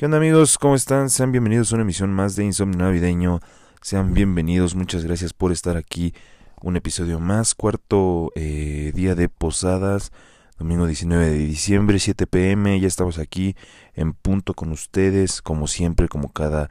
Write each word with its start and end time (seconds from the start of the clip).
¿Qué 0.00 0.06
onda 0.06 0.16
amigos? 0.16 0.56
¿Cómo 0.56 0.76
están? 0.76 1.10
Sean 1.10 1.30
bienvenidos 1.30 1.70
a 1.70 1.74
una 1.74 1.82
emisión 1.82 2.10
más 2.10 2.34
de 2.34 2.42
Insomnio 2.42 2.78
Navideño. 2.78 3.40
Sean 3.82 4.14
bienvenidos, 4.14 4.74
muchas 4.74 5.04
gracias 5.04 5.34
por 5.34 5.52
estar 5.52 5.76
aquí. 5.76 6.14
Un 6.62 6.76
episodio 6.76 7.20
más, 7.20 7.54
cuarto 7.54 8.32
eh, 8.34 8.92
día 8.94 9.14
de 9.14 9.28
posadas, 9.28 10.10
domingo 10.58 10.86
19 10.86 11.28
de 11.28 11.36
diciembre, 11.36 11.98
7 11.98 12.26
pm. 12.26 12.80
Ya 12.80 12.88
estamos 12.88 13.18
aquí 13.18 13.56
en 13.92 14.14
punto 14.14 14.54
con 14.54 14.72
ustedes, 14.72 15.42
como 15.42 15.66
siempre, 15.66 16.08
como 16.08 16.32
cada 16.32 16.70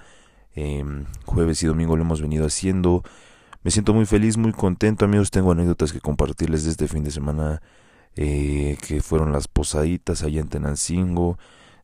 em, 0.56 1.06
jueves 1.26 1.62
y 1.62 1.68
domingo 1.68 1.96
lo 1.96 2.02
hemos 2.02 2.24
venido 2.24 2.48
haciendo. 2.48 3.04
Me 3.62 3.70
siento 3.70 3.94
muy 3.94 4.08
feliz, 4.08 4.38
muy 4.38 4.54
contento 4.54 5.06
amigos. 5.06 5.30
Tengo 5.30 5.52
anécdotas 5.52 5.94
que 5.94 6.02
compartirles 6.02 6.64
de 6.64 6.72
este 6.72 6.88
fin 6.88 7.04
de 7.04 7.12
semana 7.12 7.62
eh, 8.16 8.76
que 8.88 9.04
fueron 9.04 9.32
las 9.32 9.48
posaditas 9.48 10.24
allá 10.24 10.42
en 10.42 10.50
Tenancingo 10.50 11.38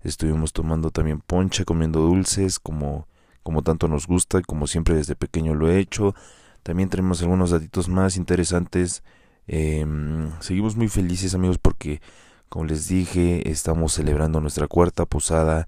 Estuvimos 0.06 0.54
tomando 0.54 0.92
también 0.92 1.20
ponche, 1.20 1.66
comiendo 1.66 2.00
dulces, 2.00 2.60
como, 2.60 3.08
como 3.42 3.64
tanto 3.64 3.88
nos 3.88 4.06
gusta 4.06 4.42
como 4.44 4.68
siempre 4.68 4.94
desde 4.94 5.16
pequeño 5.16 5.56
lo 5.56 5.68
he 5.68 5.80
hecho. 5.80 6.14
También 6.62 6.90
tenemos 6.90 7.24
algunos 7.24 7.50
datitos 7.50 7.90
más 7.90 8.16
interesantes. 8.16 9.04
Em, 9.48 10.30
seguimos 10.42 10.76
muy 10.76 10.90
felices 10.90 11.34
amigos 11.34 11.58
porque, 11.58 12.02
como 12.50 12.66
les 12.66 12.88
dije, 12.88 13.50
estamos 13.50 13.94
celebrando 13.94 14.40
nuestra 14.42 14.68
cuarta 14.68 15.08
posada. 15.08 15.68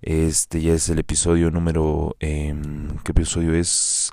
Este 0.00 0.62
ya 0.62 0.74
es 0.74 0.88
el 0.88 1.00
episodio 1.00 1.50
número... 1.50 2.14
Em, 2.20 2.88
¿Qué 3.02 3.10
episodio 3.10 3.52
es? 3.52 4.12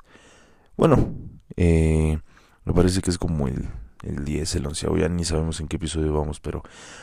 Bueno, 0.76 1.14
eh, 1.56 2.18
me 2.64 2.72
parece 2.72 3.02
que 3.02 3.10
es 3.10 3.18
como 3.18 3.46
el, 3.46 3.68
el 4.02 4.24
10, 4.24 4.56
el 4.56 4.66
11, 4.66 4.88
ya 4.98 5.08
ni 5.08 5.24
sabemos 5.24 5.60
en 5.60 5.68
qué 5.68 5.76
episodio 5.76 6.12
vamos, 6.12 6.40
pero 6.40 6.62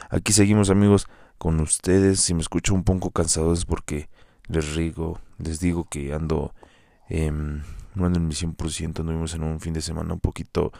aquí 0.09 0.33
seguimos 0.33 0.69
amigos 0.69 1.07
con 1.37 1.59
ustedes. 1.59 2.19
Si 2.21 2.33
me 2.33 2.41
escucho 2.41 2.73
un 2.73 2.83
poco 2.83 3.11
cansado 3.11 3.53
es 3.53 3.65
porque 3.65 4.09
les 4.47 4.75
rigo, 4.75 5.19
les 5.37 5.59
digo 5.59 5.85
que 5.85 6.13
ando, 6.13 6.53
eh, 7.09 7.31
no 7.31 8.05
ando 8.05 8.19
en 8.19 8.27
mi 8.27 8.33
100%, 8.33 8.99
anduvimos 8.99 9.33
en 9.33 9.43
un 9.43 9.59
fin 9.59 9.73
de 9.73 9.81
semana 9.81 10.13
un 10.13 10.19
poquito 10.19 10.71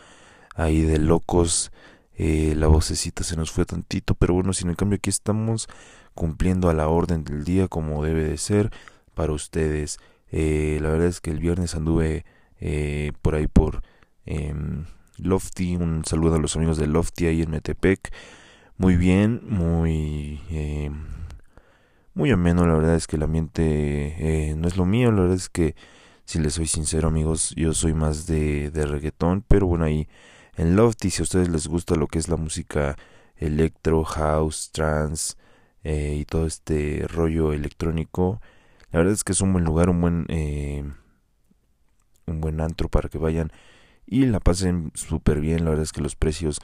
ahí 0.55 0.81
de 0.81 0.99
locos. 0.99 1.71
Eh, 2.15 2.55
la 2.55 2.67
vocecita 2.67 3.23
se 3.23 3.35
nos 3.35 3.51
fue 3.51 3.65
tantito, 3.65 4.15
pero 4.15 4.33
bueno, 4.33 4.53
si 4.53 4.65
en 4.65 4.73
cambio 4.75 4.97
aquí 4.97 5.09
estamos 5.09 5.67
cumpliendo 6.15 6.69
a 6.69 6.73
la 6.73 6.87
orden 6.89 7.23
del 7.23 7.43
día 7.43 7.67
como 7.67 8.03
debe 8.03 8.23
de 8.23 8.37
ser 8.37 8.71
para 9.13 9.33
ustedes. 9.33 9.99
Eh, 10.31 10.79
la 10.81 10.89
verdad 10.89 11.07
es 11.07 11.21
que 11.21 11.31
el 11.31 11.39
viernes 11.39 11.75
anduve 11.75 12.25
eh, 12.59 13.13
por 13.21 13.35
ahí 13.35 13.47
por 13.47 13.81
eh, 14.25 14.53
Lofty, 15.17 15.75
un 15.75 16.03
saludo 16.05 16.35
a 16.35 16.39
los 16.39 16.55
amigos 16.55 16.77
de 16.77 16.87
Lofty 16.87 17.27
ahí 17.27 17.41
en 17.41 17.51
Metepec 17.51 18.11
muy 18.77 18.95
bien, 18.95 19.41
muy 19.47 20.41
eh, 20.49 20.91
muy 22.13 22.31
ameno. 22.31 22.65
La 22.65 22.75
verdad 22.75 22.95
es 22.95 23.07
que 23.07 23.15
el 23.15 23.23
ambiente 23.23 24.49
eh, 24.49 24.55
no 24.55 24.67
es 24.67 24.77
lo 24.77 24.85
mío. 24.85 25.11
La 25.11 25.21
verdad 25.21 25.35
es 25.37 25.49
que, 25.49 25.75
si 26.25 26.39
les 26.39 26.53
soy 26.55 26.67
sincero, 26.67 27.07
amigos, 27.07 27.53
yo 27.55 27.73
soy 27.73 27.93
más 27.93 28.27
de, 28.27 28.71
de 28.71 28.85
reggaetón. 28.85 29.43
Pero 29.47 29.67
bueno, 29.67 29.85
ahí 29.85 30.07
en 30.55 30.75
Lofty, 30.75 31.09
si 31.11 31.21
a 31.21 31.23
ustedes 31.23 31.49
les 31.49 31.67
gusta 31.67 31.95
lo 31.95 32.07
que 32.07 32.19
es 32.19 32.27
la 32.27 32.37
música 32.37 32.97
electro, 33.37 34.03
house, 34.03 34.71
trance 34.71 35.35
eh, 35.83 36.15
y 36.19 36.25
todo 36.25 36.47
este 36.47 37.05
rollo 37.07 37.53
electrónico, 37.53 38.41
la 38.91 38.99
verdad 38.99 39.13
es 39.13 39.23
que 39.23 39.33
es 39.33 39.41
un 39.41 39.53
buen 39.53 39.65
lugar, 39.65 39.89
un 39.89 40.01
buen 40.01 40.25
eh, 40.29 40.83
un 42.25 42.41
buen 42.41 42.59
antro 42.61 42.89
para 42.89 43.09
que 43.09 43.17
vayan 43.17 43.51
y 44.05 44.25
la 44.25 44.39
pasen 44.39 44.91
súper 44.95 45.39
bien. 45.39 45.63
La 45.63 45.71
verdad 45.71 45.83
es 45.83 45.91
que 45.91 46.01
los 46.01 46.15
precios 46.15 46.59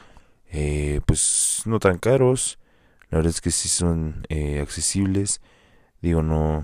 eh, 0.54 1.02
pues 1.06 1.64
no 1.66 1.80
tan 1.80 1.98
caros. 1.98 2.60
La 3.10 3.18
verdad 3.18 3.32
es 3.32 3.42
que 3.42 3.52
sí 3.52 3.68
son 3.70 4.26
eh, 4.30 4.62
accesibles. 4.62 5.42
Digo, 6.02 6.24
no, 6.24 6.64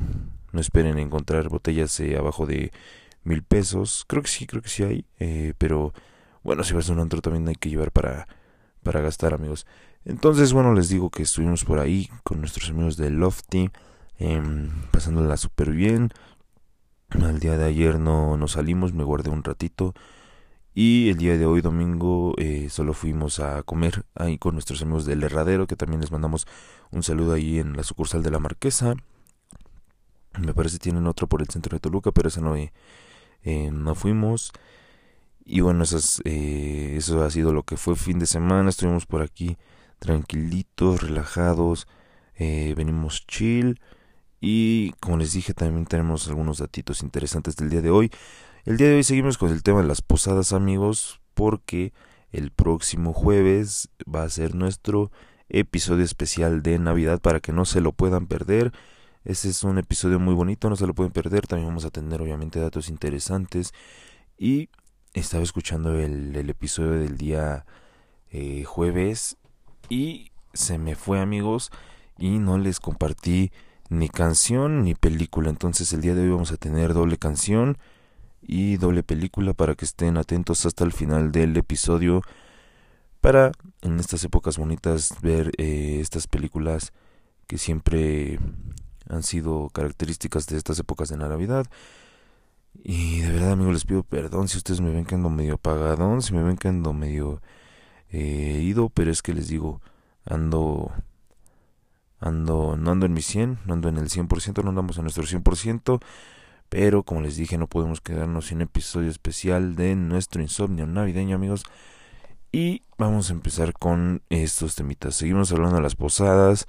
no 0.51 0.61
esperen 0.61 0.97
encontrar 0.99 1.49
botellas 1.49 1.99
eh, 1.99 2.17
abajo 2.17 2.45
de 2.45 2.71
mil 3.23 3.43
pesos. 3.43 4.05
Creo 4.07 4.23
que 4.23 4.29
sí, 4.29 4.47
creo 4.47 4.61
que 4.61 4.69
sí 4.69 4.83
hay. 4.83 5.05
Eh, 5.19 5.53
pero 5.57 5.93
bueno, 6.43 6.63
si 6.63 6.73
vas 6.73 6.89
a 6.89 6.93
un 6.93 6.99
antro 6.99 7.21
también 7.21 7.47
hay 7.47 7.55
que 7.55 7.69
llevar 7.69 7.91
para, 7.91 8.27
para 8.83 9.01
gastar, 9.01 9.33
amigos. 9.33 9.65
Entonces, 10.05 10.53
bueno, 10.53 10.73
les 10.73 10.89
digo 10.89 11.09
que 11.09 11.23
estuvimos 11.23 11.65
por 11.65 11.79
ahí 11.79 12.09
con 12.23 12.39
nuestros 12.39 12.69
amigos 12.69 12.95
de 12.97 13.09
Lofty, 13.09 13.69
eh, 14.19 14.41
pasándola 14.91 15.37
súper 15.37 15.71
bien. 15.71 16.09
Al 17.09 17.39
día 17.39 17.57
de 17.57 17.65
ayer 17.65 17.99
no, 17.99 18.37
no 18.37 18.47
salimos, 18.47 18.93
me 18.93 19.03
guardé 19.03 19.29
un 19.29 19.43
ratito. 19.43 19.93
Y 20.73 21.09
el 21.09 21.17
día 21.17 21.37
de 21.37 21.45
hoy, 21.45 21.61
domingo, 21.61 22.33
eh, 22.37 22.69
solo 22.69 22.93
fuimos 22.93 23.39
a 23.39 23.63
comer 23.63 24.05
ahí 24.15 24.37
con 24.37 24.53
nuestros 24.53 24.81
amigos 24.81 25.05
del 25.05 25.23
Herradero, 25.23 25.67
que 25.67 25.75
también 25.75 26.01
les 26.01 26.11
mandamos 26.11 26.47
un 26.91 27.03
saludo 27.03 27.33
ahí 27.33 27.59
en 27.59 27.75
la 27.75 27.83
sucursal 27.83 28.23
de 28.23 28.31
la 28.31 28.39
Marquesa. 28.39 28.95
Me 30.37 30.53
parece 30.53 30.77
tienen 30.77 31.07
otro 31.07 31.27
por 31.27 31.41
el 31.41 31.49
centro 31.49 31.75
de 31.75 31.79
Toluca, 31.79 32.11
pero 32.11 32.29
ese 32.29 32.41
no, 32.41 32.55
eh, 32.55 32.71
eh, 33.43 33.71
no 33.71 33.95
fuimos. 33.95 34.51
Y 35.43 35.61
bueno, 35.61 35.83
esas, 35.83 36.21
eh, 36.25 36.95
eso 36.97 37.23
ha 37.23 37.31
sido 37.31 37.51
lo 37.53 37.63
que 37.63 37.77
fue 37.77 37.95
fin 37.95 38.19
de 38.19 38.27
semana. 38.27 38.69
Estuvimos 38.69 39.05
por 39.05 39.21
aquí 39.21 39.57
tranquilitos, 39.99 41.01
relajados. 41.01 41.87
Venimos 42.37 43.25
chill. 43.27 43.81
Y 44.39 44.91
como 45.01 45.17
les 45.17 45.33
dije, 45.33 45.53
también 45.53 45.85
tenemos 45.85 46.27
algunos 46.29 46.59
datitos 46.59 47.03
interesantes 47.03 47.57
del 47.57 47.69
día 47.69 47.81
de 47.81 47.89
hoy. 47.89 48.11
El 48.65 48.75
día 48.75 48.89
de 48.89 48.95
hoy 48.95 49.03
seguimos 49.03 49.37
con 49.37 49.51
el 49.51 49.63
tema 49.63 49.81
de 49.81 49.87
las 49.87 50.01
posadas, 50.01 50.51
amigos, 50.51 51.21
porque 51.33 51.93
el 52.33 52.51
próximo 52.51 53.13
jueves 53.13 53.89
va 54.03 54.23
a 54.23 54.29
ser 54.29 54.53
nuestro 54.53 55.11
episodio 55.47 56.03
especial 56.03 56.61
de 56.61 56.77
Navidad 56.77 57.21
para 57.21 57.39
que 57.39 57.53
no 57.53 57.63
se 57.63 57.79
lo 57.79 57.93
puedan 57.93 58.27
perder. 58.27 58.73
Este 59.23 59.47
es 59.47 59.63
un 59.63 59.77
episodio 59.77 60.19
muy 60.19 60.33
bonito, 60.33 60.69
no 60.69 60.75
se 60.75 60.87
lo 60.87 60.93
pueden 60.93 61.13
perder. 61.13 61.47
También 61.47 61.69
vamos 61.69 61.85
a 61.85 61.89
tener 61.89 62.21
obviamente 62.21 62.59
datos 62.59 62.89
interesantes. 62.89 63.73
Y 64.37 64.69
estaba 65.13 65.43
escuchando 65.43 65.97
el, 65.97 66.35
el 66.35 66.49
episodio 66.49 66.99
del 66.99 67.17
día 67.17 67.65
eh, 68.29 68.65
jueves 68.65 69.37
y 69.87 70.31
se 70.53 70.77
me 70.77 70.95
fue 70.95 71.21
amigos 71.21 71.71
y 72.17 72.39
no 72.39 72.57
les 72.57 72.81
compartí 72.81 73.53
ni 73.87 74.09
canción 74.09 74.83
ni 74.83 74.95
película. 74.95 75.49
Entonces 75.49 75.93
el 75.93 76.01
día 76.01 76.13
de 76.13 76.23
hoy 76.23 76.29
vamos 76.29 76.51
a 76.51 76.57
tener 76.57 76.93
doble 76.93 77.17
canción 77.17 77.77
y 78.49 78.77
doble 78.77 79.03
película 79.03 79.53
para 79.53 79.75
que 79.75 79.85
estén 79.85 80.17
atentos 80.17 80.65
hasta 80.65 80.83
el 80.83 80.91
final 80.91 81.31
del 81.31 81.55
episodio 81.55 82.23
para 83.21 83.51
en 83.81 83.99
estas 83.99 84.23
épocas 84.23 84.57
bonitas 84.57 85.13
ver 85.21 85.51
eh, 85.59 85.99
estas 86.01 86.25
películas 86.25 86.91
que 87.45 87.59
siempre 87.59 88.39
han 89.07 89.21
sido 89.21 89.69
características 89.69 90.47
de 90.47 90.57
estas 90.57 90.79
épocas 90.79 91.09
de 91.09 91.17
Navidad. 91.17 91.67
Y 92.83 93.21
de 93.21 93.31
verdad, 93.33 93.51
amigos, 93.51 93.73
les 93.73 93.85
pido 93.85 94.01
perdón 94.03 94.47
si 94.47 94.57
ustedes 94.57 94.81
me 94.81 94.91
ven 94.91 95.05
que 95.05 95.13
ando 95.13 95.29
medio 95.29 95.55
apagadón, 95.55 96.23
si 96.23 96.33
me 96.33 96.41
ven 96.41 96.57
que 96.57 96.69
ando 96.69 96.91
medio 96.91 97.43
eh, 98.09 98.61
ido, 98.63 98.89
pero 98.89 99.11
es 99.11 99.21
que 99.21 99.33
les 99.33 99.47
digo, 99.47 99.79
ando 100.25 100.91
ando 102.19 102.77
no 102.77 102.91
ando 102.91 103.05
en 103.05 103.13
mi 103.13 103.21
100, 103.21 103.59
no 103.65 103.73
ando 103.73 103.89
en 103.89 103.97
el 103.97 104.09
100%, 104.09 104.63
no 104.63 104.69
andamos 104.69 104.97
en 104.97 105.03
nuestro 105.03 105.23
100%, 105.23 106.01
pero 106.69 107.03
como 107.03 107.21
les 107.21 107.35
dije, 107.35 107.57
no 107.57 107.67
podemos 107.67 107.99
quedarnos 107.99 108.47
sin 108.47 108.61
episodio 108.61 109.09
especial 109.09 109.75
de 109.75 109.95
nuestro 109.95 110.41
insomnio 110.41 110.85
navideño, 110.87 111.35
amigos. 111.35 111.63
Y 112.51 112.83
vamos 112.97 113.29
a 113.29 113.33
empezar 113.33 113.73
con 113.73 114.21
estos 114.29 114.75
temitas. 114.75 115.15
Seguimos 115.15 115.51
hablando 115.51 115.77
de 115.77 115.81
las 115.81 115.95
posadas. 115.95 116.67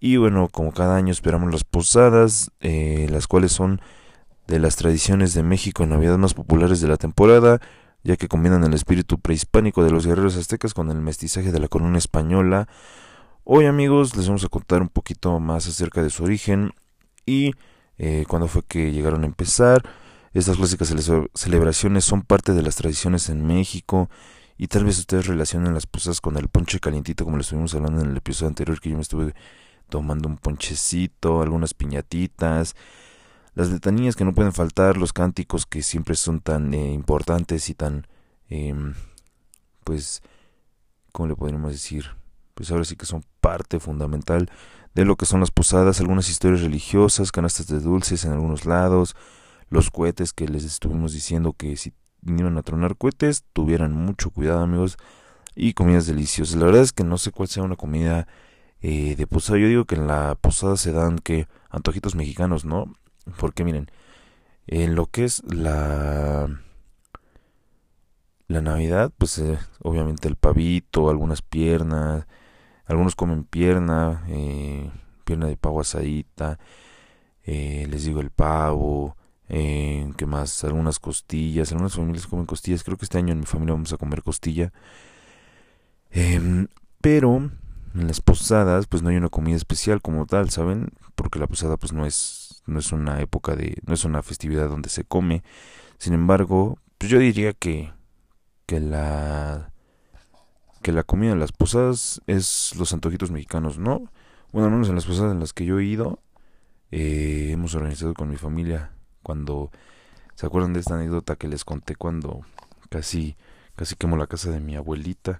Y 0.00 0.16
bueno, 0.16 0.48
como 0.48 0.72
cada 0.72 0.96
año 0.96 1.12
esperamos 1.12 1.52
las 1.52 1.64
posadas, 1.64 2.50
eh, 2.60 3.06
las 3.10 3.26
cuales 3.26 3.52
son 3.52 3.80
de 4.46 4.58
las 4.58 4.76
tradiciones 4.76 5.34
de 5.34 5.42
México 5.42 5.84
en 5.84 5.90
Navidad 5.90 6.18
más 6.18 6.34
populares 6.34 6.80
de 6.80 6.88
la 6.88 6.96
temporada, 6.96 7.60
ya 8.02 8.16
que 8.16 8.28
combinan 8.28 8.64
el 8.64 8.74
espíritu 8.74 9.20
prehispánico 9.20 9.84
de 9.84 9.90
los 9.90 10.06
guerreros 10.06 10.36
aztecas 10.36 10.74
con 10.74 10.90
el 10.90 11.00
mestizaje 11.00 11.52
de 11.52 11.60
la 11.60 11.68
corona 11.68 11.98
española. 11.98 12.66
Hoy 13.44 13.66
amigos 13.66 14.16
les 14.16 14.26
vamos 14.26 14.44
a 14.44 14.48
contar 14.48 14.82
un 14.82 14.88
poquito 14.88 15.38
más 15.38 15.68
acerca 15.68 16.02
de 16.02 16.10
su 16.10 16.24
origen 16.24 16.72
y 17.26 17.52
eh, 18.02 18.24
cuándo 18.26 18.48
fue 18.48 18.62
que 18.62 18.92
llegaron 18.92 19.24
a 19.24 19.26
empezar. 19.26 19.82
Estas 20.32 20.56
clásicas 20.56 20.88
cele 20.88 21.28
celebraciones 21.34 22.04
son 22.04 22.22
parte 22.22 22.54
de 22.54 22.62
las 22.62 22.76
tradiciones 22.76 23.28
en 23.28 23.46
México 23.46 24.08
y 24.56 24.68
tal 24.68 24.84
vez 24.84 24.98
ustedes 24.98 25.26
relacionen 25.26 25.74
las 25.74 25.86
posadas 25.86 26.22
con 26.22 26.38
el 26.38 26.48
ponche 26.48 26.80
calientito 26.80 27.24
como 27.24 27.36
lo 27.36 27.42
estuvimos 27.42 27.74
hablando 27.74 28.00
en 28.00 28.12
el 28.12 28.16
episodio 28.16 28.48
anterior 28.48 28.80
que 28.80 28.88
yo 28.88 28.96
me 28.96 29.02
estuve 29.02 29.34
tomando 29.90 30.30
un 30.30 30.38
ponchecito, 30.38 31.42
algunas 31.42 31.74
piñatitas, 31.74 32.74
las 33.54 33.70
letanías 33.70 34.16
que 34.16 34.24
no 34.24 34.32
pueden 34.32 34.54
faltar, 34.54 34.96
los 34.96 35.12
cánticos 35.12 35.66
que 35.66 35.82
siempre 35.82 36.14
son 36.14 36.40
tan 36.40 36.72
eh, 36.72 36.92
importantes 36.94 37.68
y 37.68 37.74
tan, 37.74 38.06
eh, 38.48 38.74
pues, 39.84 40.22
¿cómo 41.12 41.28
le 41.28 41.36
podríamos 41.36 41.72
decir? 41.72 42.06
Pues 42.54 42.70
ahora 42.70 42.84
sí 42.84 42.96
que 42.96 43.04
son 43.04 43.24
parte 43.42 43.78
fundamental 43.78 44.48
de 44.94 45.04
lo 45.04 45.16
que 45.16 45.26
son 45.26 45.40
las 45.40 45.50
posadas, 45.50 46.00
algunas 46.00 46.28
historias 46.28 46.62
religiosas, 46.62 47.32
canastas 47.32 47.66
de 47.68 47.80
dulces 47.80 48.24
en 48.24 48.32
algunos 48.32 48.66
lados, 48.66 49.14
los 49.68 49.90
cohetes 49.90 50.32
que 50.32 50.48
les 50.48 50.64
estuvimos 50.64 51.12
diciendo 51.12 51.52
que 51.52 51.76
si 51.76 51.92
vinieron 52.22 52.58
a 52.58 52.62
tronar 52.62 52.96
cohetes, 52.96 53.44
tuvieran 53.52 53.92
mucho 53.92 54.30
cuidado 54.30 54.60
amigos, 54.60 54.98
y 55.54 55.74
comidas 55.74 56.06
deliciosas. 56.06 56.56
La 56.56 56.66
verdad 56.66 56.82
es 56.82 56.92
que 56.92 57.04
no 57.04 57.18
sé 57.18 57.32
cuál 57.32 57.48
sea 57.48 57.62
una 57.62 57.76
comida 57.76 58.26
eh, 58.80 59.16
de 59.16 59.26
posada. 59.26 59.58
Yo 59.58 59.68
digo 59.68 59.84
que 59.84 59.96
en 59.96 60.06
la 60.06 60.36
posada 60.40 60.76
se 60.76 60.92
dan 60.92 61.18
que 61.18 61.48
antojitos 61.68 62.14
mexicanos, 62.14 62.64
¿no? 62.64 62.94
Porque 63.38 63.64
miren, 63.64 63.90
en 64.66 64.94
lo 64.94 65.06
que 65.06 65.24
es 65.24 65.42
la 65.44 66.48
la 68.48 68.60
Navidad, 68.60 69.12
pues 69.16 69.38
eh, 69.38 69.58
obviamente 69.80 70.26
el 70.26 70.34
pavito, 70.34 71.08
algunas 71.08 71.40
piernas, 71.40 72.26
algunos 72.90 73.14
comen 73.14 73.44
pierna, 73.44 74.24
eh, 74.28 74.90
pierna 75.24 75.46
de 75.46 75.56
pavo 75.56 75.80
asadita, 75.80 76.58
eh, 77.44 77.86
les 77.88 78.04
digo 78.04 78.20
el 78.20 78.30
pavo, 78.30 79.16
eh, 79.48 80.10
¿qué 80.16 80.26
más? 80.26 80.64
Algunas 80.64 80.98
costillas, 80.98 81.70
algunas 81.70 81.94
familias 81.94 82.26
comen 82.26 82.46
costillas, 82.46 82.82
creo 82.82 82.96
que 82.96 83.04
este 83.04 83.18
año 83.18 83.32
en 83.32 83.40
mi 83.40 83.46
familia 83.46 83.74
vamos 83.74 83.92
a 83.92 83.96
comer 83.96 84.22
costilla. 84.24 84.72
Em, 86.10 86.66
pero 87.00 87.36
en 87.94 88.06
las 88.08 88.20
posadas 88.20 88.86
pues 88.88 89.02
no 89.02 89.10
hay 89.10 89.16
una 89.16 89.28
comida 89.28 89.56
especial 89.56 90.02
como 90.02 90.26
tal, 90.26 90.50
¿saben? 90.50 90.90
Porque 91.14 91.38
la 91.38 91.46
posada 91.46 91.76
pues 91.76 91.92
no 91.92 92.06
es 92.06 92.62
no 92.66 92.78
es 92.80 92.92
una 92.92 93.20
época 93.20 93.56
de 93.56 93.76
no 93.86 93.94
es 93.94 94.04
una 94.04 94.22
festividad 94.22 94.68
donde 94.68 94.88
se 94.88 95.04
come. 95.04 95.42
Sin 95.98 96.12
embargo, 96.14 96.78
pues 96.98 97.10
yo 97.10 97.18
diría 97.18 97.52
que 97.52 97.92
que 98.66 98.80
la 98.80 99.72
que 100.82 100.92
la 100.92 101.04
comida 101.04 101.30
de 101.30 101.38
las 101.38 101.52
posadas 101.52 102.20
es 102.26 102.74
los 102.76 102.92
antojitos 102.92 103.30
mexicanos, 103.30 103.78
¿no? 103.78 104.10
Bueno, 104.52 104.66
al 104.66 104.72
menos 104.72 104.88
en 104.88 104.94
las 104.94 105.06
posadas 105.06 105.32
en 105.32 105.40
las 105.40 105.52
que 105.52 105.64
yo 105.64 105.78
he 105.78 105.84
ido, 105.84 106.20
eh, 106.90 107.50
hemos 107.52 107.74
organizado 107.74 108.14
con 108.14 108.28
mi 108.28 108.36
familia. 108.36 108.92
Cuando 109.22 109.70
se 110.40 110.46
acuerdan 110.46 110.72
de 110.72 110.80
esta 110.80 110.94
anécdota 110.94 111.36
que 111.36 111.48
les 111.48 111.66
conté 111.66 111.96
cuando 111.96 112.40
casi 112.88 113.36
casi 113.76 113.94
quemó 113.94 114.16
la 114.16 114.26
casa 114.26 114.50
de 114.50 114.58
mi 114.58 114.74
abuelita 114.74 115.38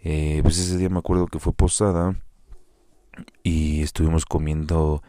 eh, 0.00 0.40
pues 0.42 0.58
ese 0.58 0.76
día 0.76 0.88
me 0.88 0.98
acuerdo 0.98 1.28
que 1.28 1.38
fue 1.38 1.52
posada 1.52 2.16
y 3.44 3.82
estuvimos 3.82 4.26
comiendo 4.26 5.04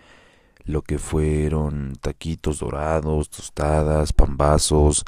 lo 0.63 0.83
que 0.83 0.99
fueron 0.99 1.93
taquitos 1.99 2.59
dorados 2.59 3.31
tostadas 3.31 4.13
pambazos 4.13 5.05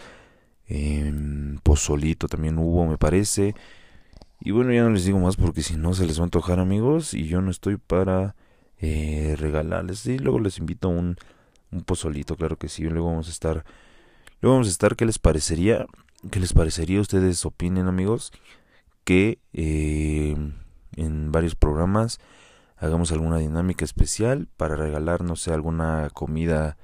eh, 0.68 1.14
pozolito 1.62 2.28
también 2.28 2.58
hubo 2.58 2.88
me 2.88 2.98
parece 2.98 3.54
y 4.40 4.52
bueno 4.52 4.72
ya 4.72 4.84
no 4.84 4.92
les 4.92 5.06
digo 5.06 5.20
más 5.20 5.36
porque 5.36 5.64
si 5.64 5.76
no 5.76 5.94
se 5.94 6.06
les 6.06 6.20
va 6.20 6.24
a 6.24 6.26
antojar 6.26 6.60
amigos 6.60 7.14
y 7.14 7.28
yo 7.28 7.42
no 7.42 7.52
estoy 7.52 7.78
para 7.78 8.36
eh, 8.80 9.36
regalarles 9.38 10.06
y 10.06 10.20
luego 10.20 10.40
les 10.40 10.60
invito 10.60 10.90
un 10.90 11.18
un 11.72 11.84
pozolito, 11.84 12.36
claro 12.36 12.58
que 12.58 12.70
sí. 12.70 12.84
Luego 12.84 13.08
vamos 13.08 13.28
a 13.28 13.32
estar, 13.32 13.66
luego 14.42 14.56
vamos 14.56 14.68
a 14.68 14.72
estar. 14.72 14.96
¿Qué 14.96 15.06
les 15.06 15.20
parecería? 15.20 15.86
¿Qué 16.32 16.40
les 16.40 16.54
parecería? 16.54 17.02
Ustedes 17.02 17.46
opinen, 17.46 17.88
amigos, 17.88 18.32
que 19.04 19.40
eh, 19.54 20.36
en 20.96 21.32
varios 21.32 21.56
programas 21.56 22.20
hagamos 22.78 23.12
alguna 23.12 23.38
dinámica 23.38 23.86
especial 23.86 24.48
para 24.58 24.76
regalar, 24.76 25.24
no 25.24 25.36
sé, 25.36 25.54
alguna 25.54 26.10
comida 26.14 26.78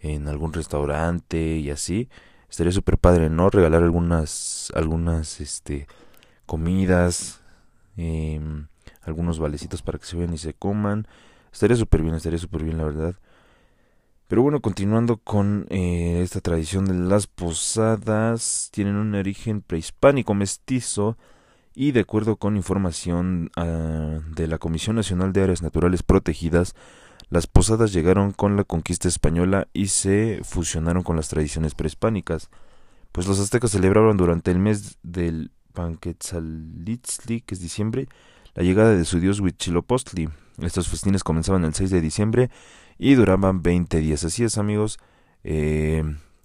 en 0.00 0.28
algún 0.28 0.52
restaurante 0.52 1.56
y 1.56 1.70
así. 1.70 2.08
Estaría 2.50 2.72
súper 2.72 2.98
padre, 2.98 3.30
¿no? 3.30 3.50
Regalar 3.50 3.82
algunas, 3.82 4.70
algunas, 4.74 5.40
este, 5.40 5.88
comidas, 6.46 7.40
eh, 7.96 8.40
algunos 9.02 9.38
valecitos 9.38 9.82
para 9.82 9.98
que 9.98 10.06
se 10.06 10.16
vean 10.16 10.32
y 10.34 10.38
se 10.38 10.54
coman. 10.54 11.06
Estaría 11.52 11.76
súper 11.76 12.02
bien, 12.02 12.14
estaría 12.14 12.38
súper 12.38 12.64
bien, 12.64 12.78
la 12.78 12.84
verdad. 12.84 13.14
Pero 14.28 14.42
bueno, 14.42 14.60
continuando 14.60 15.18
con 15.18 15.66
eh, 15.68 16.20
esta 16.22 16.40
tradición 16.40 16.86
de 16.86 16.94
las 16.94 17.26
posadas, 17.26 18.70
tienen 18.72 18.96
un 18.96 19.14
origen 19.14 19.60
prehispánico 19.60 20.34
mestizo 20.34 21.16
y 21.74 21.92
de 21.92 22.00
acuerdo 22.00 22.36
con 22.36 22.56
información 22.56 23.50
uh, 23.56 24.20
de 24.34 24.46
la 24.46 24.58
Comisión 24.58 24.96
Nacional 24.96 25.32
de 25.32 25.42
Áreas 25.42 25.62
Naturales 25.62 26.02
Protegidas, 26.02 26.74
las 27.30 27.46
posadas 27.46 27.92
llegaron 27.92 28.32
con 28.32 28.56
la 28.56 28.64
conquista 28.64 29.08
española 29.08 29.68
y 29.72 29.88
se 29.88 30.40
fusionaron 30.44 31.02
con 31.02 31.16
las 31.16 31.28
tradiciones 31.28 31.74
prehispánicas, 31.74 32.48
pues 33.12 33.26
los 33.26 33.40
aztecas 33.40 33.72
celebraban 33.72 34.16
durante 34.16 34.50
el 34.50 34.58
mes 34.58 34.98
del 35.02 35.50
Panquetzalitzli, 35.74 37.42
que 37.42 37.54
es 37.54 37.60
diciembre, 37.60 38.08
la 38.54 38.62
llegada 38.62 38.94
de 38.94 39.04
su 39.04 39.20
dios 39.20 39.40
Huitzilopochtli. 39.40 40.30
Estos 40.62 40.88
festines 40.88 41.24
comenzaban 41.24 41.64
el 41.64 41.74
6 41.74 41.90
de 41.90 42.00
diciembre 42.00 42.50
y 42.98 43.14
duraban 43.14 43.62
20 43.62 43.98
días. 43.98 44.24
Así 44.24 44.44
es, 44.44 44.56
amigos. 44.56 44.98
Eh, 45.42 46.02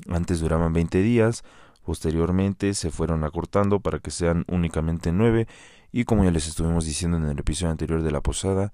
antes 0.10 0.40
duraban 0.40 0.74
20 0.74 1.02
días, 1.02 1.44
posteriormente 1.84 2.74
se 2.74 2.92
fueron 2.92 3.24
acortando 3.24 3.80
para 3.80 4.00
que 4.00 4.12
sean 4.12 4.46
únicamente 4.48 5.12
9 5.12 5.48
y 5.92 6.04
como 6.04 6.24
ya 6.24 6.32
les 6.32 6.48
estuvimos 6.48 6.86
diciendo 6.86 7.18
en 7.18 7.26
el 7.26 7.40
episodio 7.40 7.72
anterior 7.72 8.02
de 8.02 8.12
la 8.12 8.22
posada, 8.22 8.74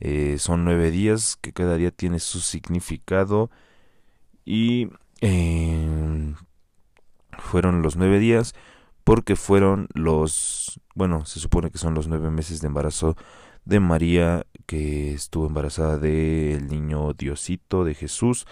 eh, 0.00 0.36
son 0.38 0.64
9 0.64 0.90
días 0.90 1.36
que 1.40 1.52
cada 1.52 1.76
día 1.76 1.90
tiene 1.90 2.18
su 2.18 2.40
significado 2.40 3.50
y 4.44 4.88
eh, 5.20 6.34
fueron 7.38 7.82
los 7.82 7.96
9 7.96 8.18
días 8.18 8.54
porque 9.04 9.36
fueron 9.36 9.88
los, 9.94 10.80
bueno, 10.94 11.24
se 11.26 11.40
supone 11.40 11.70
que 11.70 11.78
son 11.78 11.94
los 11.94 12.08
9 12.08 12.30
meses 12.30 12.60
de 12.60 12.68
embarazo 12.68 13.16
de 13.64 13.80
María 13.80 14.46
que 14.66 15.12
estuvo 15.12 15.46
embarazada 15.46 15.98
del 15.98 16.68
niño 16.68 17.12
Diosito, 17.12 17.84
de 17.84 17.94
Jesús. 17.94 18.46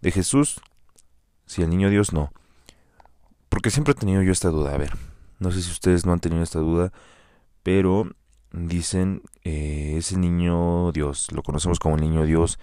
De 0.00 0.10
Jesús, 0.10 0.60
si 1.46 1.62
el 1.62 1.70
niño 1.70 1.90
Dios 1.90 2.12
no. 2.12 2.32
Porque 3.48 3.70
siempre 3.70 3.92
he 3.92 3.94
tenido 3.94 4.22
yo 4.22 4.32
esta 4.32 4.48
duda. 4.48 4.74
A 4.74 4.78
ver, 4.78 4.92
no 5.38 5.50
sé 5.50 5.62
si 5.62 5.70
ustedes 5.70 6.04
no 6.06 6.12
han 6.12 6.20
tenido 6.20 6.42
esta 6.42 6.58
duda, 6.58 6.92
pero 7.62 8.10
dicen 8.52 9.22
eh, 9.44 9.94
ese 9.98 10.18
niño 10.18 10.92
Dios, 10.92 11.30
lo 11.32 11.42
conocemos 11.42 11.78
como 11.78 11.96
el 11.96 12.02
niño 12.02 12.24
Dios, 12.24 12.58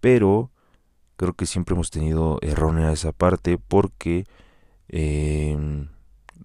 pero 0.00 0.50
creo 1.16 1.34
que 1.34 1.46
siempre 1.46 1.74
hemos 1.74 1.90
tenido 1.90 2.38
errónea 2.42 2.92
esa 2.92 3.12
parte 3.12 3.58
porque 3.58 4.24
eh, 4.88 5.86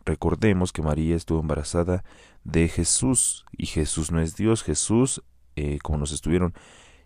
recordemos 0.06 0.72
que 0.72 0.82
María 0.82 1.16
estuvo 1.16 1.40
embarazada 1.40 2.04
de 2.44 2.68
Jesús 2.68 3.46
y 3.58 3.68
Jesús 3.68 4.12
no 4.12 4.20
es 4.20 4.36
Dios, 4.36 4.64
Jesús, 4.64 5.24
eh, 5.56 5.80
como 5.82 6.00
nos 6.00 6.12
estuvieron 6.12 6.54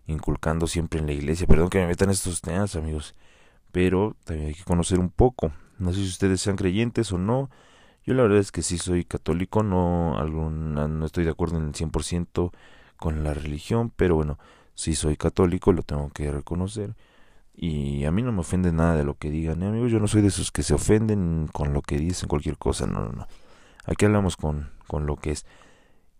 inculcando 0.07 0.67
siempre 0.67 0.99
en 0.99 1.05
la 1.05 1.13
iglesia, 1.13 1.47
perdón 1.47 1.69
que 1.69 1.79
me 1.79 1.87
metan 1.87 2.09
estos 2.09 2.41
temas 2.41 2.75
amigos, 2.75 3.15
pero 3.71 4.15
también 4.23 4.49
hay 4.49 4.55
que 4.55 4.63
conocer 4.63 4.99
un 4.99 5.09
poco, 5.09 5.51
no 5.79 5.91
sé 5.91 5.99
si 5.99 6.07
ustedes 6.07 6.41
sean 6.41 6.55
creyentes 6.55 7.11
o 7.11 7.17
no, 7.17 7.49
yo 8.05 8.13
la 8.13 8.23
verdad 8.23 8.39
es 8.39 8.53
que 8.53 8.61
sí 8.61 8.77
soy 8.77 9.03
católico, 9.03 9.63
no, 9.63 10.17
alguna, 10.17 10.87
no 10.87 11.05
estoy 11.05 11.25
de 11.25 11.31
acuerdo 11.31 11.57
en 11.57 11.65
el 11.65 11.73
100% 11.73 12.51
con 12.95 13.25
la 13.25 13.33
religión, 13.33 13.91
pero 13.95 14.15
bueno, 14.15 14.39
sí 14.75 14.95
soy 14.95 15.17
católico, 15.17 15.73
lo 15.73 15.83
tengo 15.83 16.09
que 16.11 16.31
reconocer. 16.31 16.95
Y 17.59 18.05
a 18.05 18.11
mí 18.11 18.21
no 18.21 18.31
me 18.31 18.41
ofende 18.41 18.71
nada 18.71 18.95
de 18.95 19.03
lo 19.03 19.15
que 19.15 19.31
digan, 19.31 19.63
¿eh, 19.63 19.67
amigos. 19.67 19.91
Yo 19.91 19.99
no 19.99 20.07
soy 20.07 20.21
de 20.21 20.27
esos 20.27 20.51
que 20.51 20.61
se 20.61 20.75
ofenden 20.75 21.49
con 21.51 21.73
lo 21.73 21.81
que 21.81 21.97
dicen, 21.97 22.29
cualquier 22.29 22.57
cosa. 22.57 22.85
No, 22.85 22.99
no, 22.99 23.11
no. 23.11 23.27
Aquí 23.83 24.05
hablamos 24.05 24.37
con, 24.37 24.69
con 24.85 25.07
lo 25.07 25.15
que 25.15 25.31
es. 25.31 25.43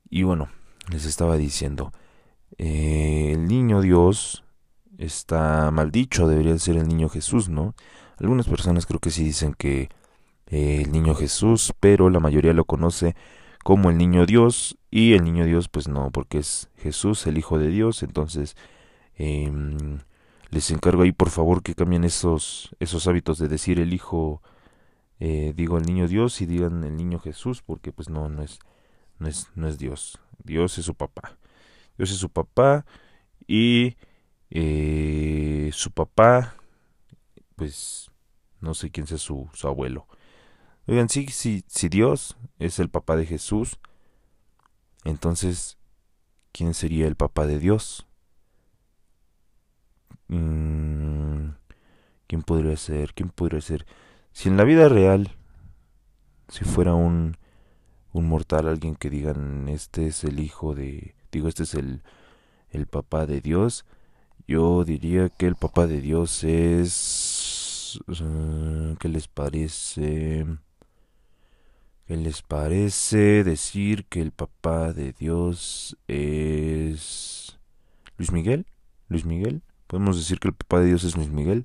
Y 0.10 0.24
bueno, 0.24 0.50
les 0.90 1.06
estaba 1.06 1.38
diciendo, 1.38 1.94
eh, 2.58 3.34
el 3.34 3.48
niño 3.48 3.82
Dios 3.82 4.44
está 4.98 5.70
maldicho, 5.70 6.28
debería 6.28 6.58
ser 6.58 6.78
el 6.78 6.88
niño 6.88 7.08
Jesús, 7.08 7.50
¿no? 7.50 7.76
Algunas 8.18 8.48
personas 8.48 8.88
creo 8.88 9.00
que 9.00 9.12
sí 9.12 9.24
dicen 9.24 9.54
que 9.54 9.90
eh, 10.48 10.82
el 10.84 10.92
niño 10.92 11.14
Jesús, 11.14 11.72
pero 11.80 12.10
la 12.10 12.20
mayoría 12.20 12.54
lo 12.54 12.66
conoce 12.66 13.16
como 13.64 13.92
el 13.92 13.98
niño 13.98 14.26
Dios 14.26 14.80
y 14.90 15.14
el 15.14 15.24
niño 15.24 15.46
Dios 15.46 15.68
pues 15.68 15.88
no, 15.88 16.10
porque 16.10 16.40
es 16.40 16.70
Jesús, 16.78 17.28
el 17.28 17.38
Hijo 17.38 17.60
de 17.60 17.68
Dios, 17.68 18.02
entonces 18.02 18.56
eh, 19.18 19.52
les 20.50 20.72
encargo 20.72 21.04
ahí 21.04 21.12
por 21.12 21.30
favor 21.30 21.62
que 21.62 21.76
cambien 21.76 22.04
esos, 22.04 22.76
esos 22.80 23.08
hábitos 23.08 23.38
de 23.38 23.48
decir 23.48 23.80
el 23.80 23.94
hijo, 23.94 24.42
eh, 25.20 25.54
digo 25.56 25.78
el 25.78 25.86
niño 25.86 26.08
Dios 26.08 26.42
y 26.42 26.46
digan 26.46 26.84
el 26.84 26.96
niño 26.96 27.20
Jesús, 27.20 27.62
porque 27.62 27.92
pues 27.92 28.10
no, 28.10 28.30
no 28.30 28.44
es, 28.44 28.60
no 29.20 29.28
es, 29.28 29.50
no 29.56 29.68
es 29.68 29.78
Dios. 29.78 30.20
Dios 30.44 30.78
es 30.78 30.86
su 30.86 30.96
papá. 30.96 31.38
Dios 31.98 32.12
es 32.12 32.18
su 32.18 32.30
papá 32.30 32.86
y 33.48 33.98
eh, 34.50 35.70
su 35.74 35.92
papá, 35.92 36.56
pues 37.56 38.12
no 38.62 38.74
sé 38.74 38.92
quién 38.92 39.08
sea 39.08 39.18
su, 39.18 39.50
su 39.54 39.68
abuelo. 39.68 40.08
Oigan, 40.88 41.10
sí, 41.10 41.28
si, 41.28 41.66
si 41.68 41.90
Dios 41.90 42.38
es 42.60 42.80
el 42.80 42.90
papá 42.90 43.18
de 43.18 43.26
Jesús, 43.26 43.80
entonces, 45.04 45.78
¿quién 46.52 46.74
sería 46.74 47.08
el 47.08 47.16
papá 47.16 47.46
de 47.46 47.60
Dios? 47.60 48.07
Mm, 50.30 51.52
¿Quién 52.28 52.42
podría 52.44 52.76
ser? 52.78 53.14
¿Quién 53.14 53.30
podría 53.30 53.62
ser? 53.62 53.86
Si 54.34 54.50
en 54.50 54.58
la 54.58 54.64
vida 54.64 54.90
real, 54.90 55.32
si 56.50 56.66
fuera 56.66 56.94
un, 56.94 57.38
un 58.14 58.28
mortal, 58.28 58.68
alguien 58.68 58.96
que 58.96 59.10
digan, 59.10 59.68
este 59.70 60.08
es 60.08 60.24
el 60.24 60.40
hijo 60.40 60.76
de, 60.76 61.16
digo, 61.32 61.48
este 61.48 61.64
es 61.64 61.74
el, 61.74 62.04
el 62.72 62.88
papá 62.88 63.26
de 63.26 63.42
Dios, 63.42 63.86
yo 64.48 64.84
diría 64.86 65.30
que 65.30 65.48
el 65.48 65.56
papá 65.56 65.88
de 65.88 66.02
Dios 66.02 66.44
es, 66.44 68.00
uh, 68.08 68.96
¿qué 69.00 69.10
les 69.10 69.28
parece? 69.28 70.46
¿Qué 72.06 72.16
les 72.16 72.42
parece 72.42 73.44
decir 73.44 74.06
que 74.06 74.22
el 74.22 74.32
papá 74.32 74.94
de 74.94 75.12
Dios 75.12 75.98
es 76.08 77.60
Luis 78.18 78.32
Miguel? 78.32 78.66
Luis 79.10 79.26
Miguel. 79.26 79.62
Podemos 79.88 80.18
decir 80.18 80.40
que 80.40 80.50
el 80.50 80.54
papá 80.54 80.82
de 80.82 80.88
Dios 80.88 81.04
es 81.06 81.16
Luis 81.16 81.30
Miguel. 81.30 81.64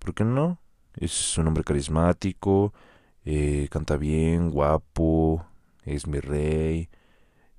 ¿Por 0.00 0.14
qué 0.14 0.24
no? 0.24 0.58
Es 0.96 1.38
un 1.38 1.46
hombre 1.46 1.62
carismático, 1.62 2.74
eh, 3.24 3.68
canta 3.70 3.96
bien, 3.96 4.50
guapo, 4.50 5.46
es 5.84 6.08
mi 6.08 6.18
rey, 6.18 6.88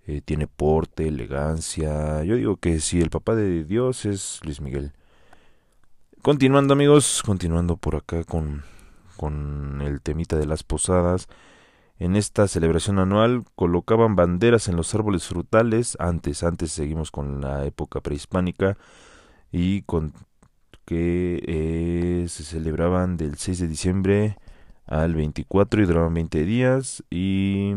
eh, 0.08 0.22
tiene 0.22 0.48
porte, 0.48 1.08
elegancia. 1.08 2.24
Yo 2.24 2.36
digo 2.36 2.58
que 2.58 2.80
si 2.82 3.00
el 3.01 3.10
papá 3.10 3.36
de 3.36 3.63
Dios 3.63 4.06
es 4.06 4.42
Luis 4.44 4.60
Miguel. 4.60 4.92
Continuando 6.22 6.74
amigos, 6.74 7.24
continuando 7.25 7.78
por 7.78 7.96
acá 7.96 8.25
con, 8.25 8.63
con 9.16 9.82
el 9.82 10.01
temita 10.01 10.38
de 10.38 10.46
las 10.46 10.63
posadas. 10.63 11.28
En 11.98 12.16
esta 12.16 12.48
celebración 12.48 13.00
anual 13.00 13.46
colocaban 13.56 14.16
banderas 14.16 14.68
en 14.68 14.75
los 14.75 14.94
árboles 14.94 15.25
frutales. 15.28 15.96
Antes, 16.00 16.44
antes 16.44 16.72
seguimos 16.72 17.12
con 17.12 17.42
la 17.42 17.66
época 17.66 18.01
prehispánica 18.01 18.78
y 19.51 19.81
con 19.84 20.13
que 20.86 21.41
eh, 21.46 22.25
se 22.27 22.43
celebraban 22.43 23.17
del 23.17 23.38
6 23.38 23.60
de 23.60 23.67
diciembre 23.67 24.38
al 24.86 25.15
24 25.15 25.81
y 25.81 25.86
duraban 25.86 26.13
20 26.13 26.43
días 26.43 27.03
y 27.10 27.74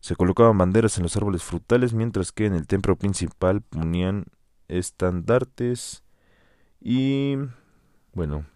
se 0.00 0.16
colocaban 0.16 0.58
banderas 0.58 0.96
en 0.96 1.04
los 1.04 1.16
árboles 1.16 1.42
frutales 1.42 1.92
mientras 1.92 2.32
que 2.32 2.46
en 2.46 2.54
el 2.54 2.66
templo 2.66 2.96
principal 2.96 3.60
ponían 3.62 4.24
estandartes 4.68 6.02
y 6.80 7.36
bueno 8.14 8.46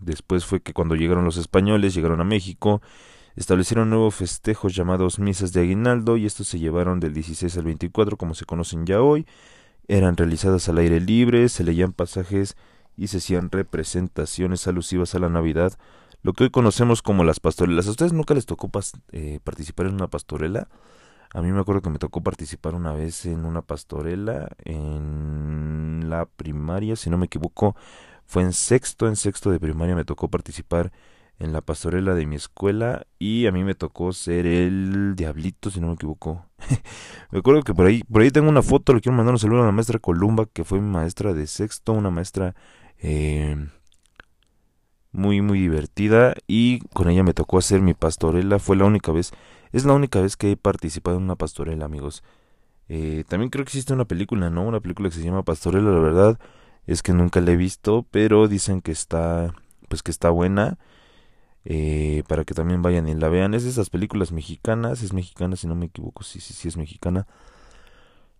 después 0.00 0.44
fue 0.44 0.60
que 0.60 0.72
cuando 0.72 0.94
llegaron 0.94 1.24
los 1.24 1.36
españoles 1.38 1.94
llegaron 1.94 2.20
a 2.20 2.24
México 2.24 2.82
establecieron 3.36 3.90
nuevos 3.90 4.14
festejos 4.14 4.74
llamados 4.74 5.18
misas 5.18 5.52
de 5.52 5.60
aguinaldo 5.62 6.16
y 6.16 6.26
estos 6.26 6.48
se 6.48 6.58
llevaron 6.58 7.00
del 7.00 7.14
16 7.14 7.56
al 7.56 7.64
24 7.64 8.16
como 8.16 8.34
se 8.34 8.44
conocen 8.44 8.86
ya 8.86 9.00
hoy. 9.00 9.26
Eran 9.88 10.16
realizadas 10.16 10.68
al 10.68 10.78
aire 10.78 11.00
libre, 11.00 11.48
se 11.48 11.64
leían 11.64 11.92
pasajes 11.92 12.56
y 12.96 13.08
se 13.08 13.18
hacían 13.18 13.50
representaciones 13.50 14.66
alusivas 14.66 15.14
a 15.14 15.18
la 15.18 15.28
Navidad, 15.28 15.72
lo 16.22 16.32
que 16.32 16.44
hoy 16.44 16.50
conocemos 16.50 17.02
como 17.02 17.24
las 17.24 17.40
pastorelas. 17.40 17.86
¿A 17.88 17.90
ustedes 17.90 18.12
nunca 18.12 18.34
les 18.34 18.46
tocó 18.46 18.70
eh, 19.12 19.40
participar 19.42 19.86
en 19.86 19.94
una 19.94 20.08
pastorela? 20.08 20.68
A 21.34 21.40
mí 21.40 21.50
me 21.50 21.60
acuerdo 21.60 21.80
que 21.80 21.90
me 21.90 21.98
tocó 21.98 22.22
participar 22.22 22.74
una 22.74 22.92
vez 22.92 23.24
en 23.24 23.44
una 23.44 23.62
pastorela 23.62 24.50
en 24.64 26.08
la 26.08 26.26
primaria, 26.26 26.94
si 26.94 27.08
no 27.08 27.16
me 27.16 27.26
equivoco, 27.26 27.74
fue 28.26 28.42
en 28.42 28.52
sexto, 28.52 29.08
en 29.08 29.16
sexto 29.16 29.50
de 29.50 29.58
primaria 29.58 29.94
me 29.94 30.04
tocó 30.04 30.28
participar 30.28 30.92
en 31.38 31.52
la 31.52 31.60
pastorela 31.60 32.14
de 32.14 32.26
mi 32.26 32.36
escuela 32.36 33.06
y 33.18 33.46
a 33.46 33.52
mí 33.52 33.64
me 33.64 33.74
tocó 33.74 34.12
ser 34.12 34.46
el 34.46 35.14
diablito, 35.16 35.70
si 35.70 35.80
no 35.80 35.88
me 35.88 35.94
equivoco. 35.94 36.46
me 37.30 37.38
acuerdo 37.38 37.62
que 37.62 37.74
por 37.74 37.86
ahí, 37.86 38.02
por 38.04 38.22
ahí 38.22 38.30
tengo 38.30 38.48
una 38.48 38.62
foto, 38.62 38.94
le 38.94 39.00
quiero 39.00 39.16
mandar 39.16 39.34
un 39.34 39.38
saludo 39.38 39.62
a 39.62 39.66
la 39.66 39.72
maestra 39.72 39.98
Columba, 39.98 40.46
que 40.46 40.64
fue 40.64 40.80
mi 40.80 40.88
maestra 40.88 41.32
de 41.32 41.46
sexto, 41.46 41.92
una 41.92 42.10
maestra 42.10 42.54
eh, 42.98 43.56
muy, 45.12 45.40
muy 45.40 45.60
divertida 45.60 46.34
y 46.46 46.80
con 46.94 47.08
ella 47.10 47.22
me 47.22 47.34
tocó 47.34 47.58
hacer 47.58 47.80
mi 47.80 47.94
pastorela, 47.94 48.58
fue 48.58 48.76
la 48.76 48.84
única 48.84 49.12
vez, 49.12 49.32
es 49.72 49.84
la 49.84 49.92
única 49.92 50.20
vez 50.20 50.36
que 50.36 50.52
he 50.52 50.56
participado 50.56 51.18
en 51.18 51.24
una 51.24 51.36
pastorela, 51.36 51.84
amigos. 51.84 52.22
Eh, 52.88 53.24
también 53.28 53.50
creo 53.50 53.64
que 53.64 53.70
existe 53.70 53.92
una 53.92 54.04
película, 54.04 54.50
¿no? 54.50 54.66
Una 54.66 54.80
película 54.80 55.08
que 55.08 55.16
se 55.16 55.22
llama 55.22 55.44
Pastorela, 55.44 55.90
la 55.90 56.00
verdad 56.00 56.38
es 56.86 57.02
que 57.02 57.12
nunca 57.12 57.40
la 57.40 57.52
he 57.52 57.56
visto, 57.56 58.06
pero 58.10 58.48
dicen 58.48 58.80
que 58.80 58.92
está, 58.92 59.54
pues 59.88 60.02
que 60.02 60.10
está 60.10 60.30
buena 60.30 60.78
eh, 61.64 62.22
para 62.26 62.44
que 62.44 62.54
también 62.54 62.82
vayan 62.82 63.08
y 63.08 63.14
la 63.14 63.28
vean. 63.28 63.54
Es 63.54 63.64
de 63.64 63.70
esas 63.70 63.90
películas 63.90 64.32
mexicanas, 64.32 65.02
es 65.02 65.12
mexicana 65.12 65.56
si 65.56 65.66
no 65.66 65.74
me 65.74 65.86
equivoco, 65.86 66.22
sí, 66.22 66.40
sí, 66.40 66.54
sí 66.54 66.68
es 66.68 66.76
mexicana. 66.76 67.26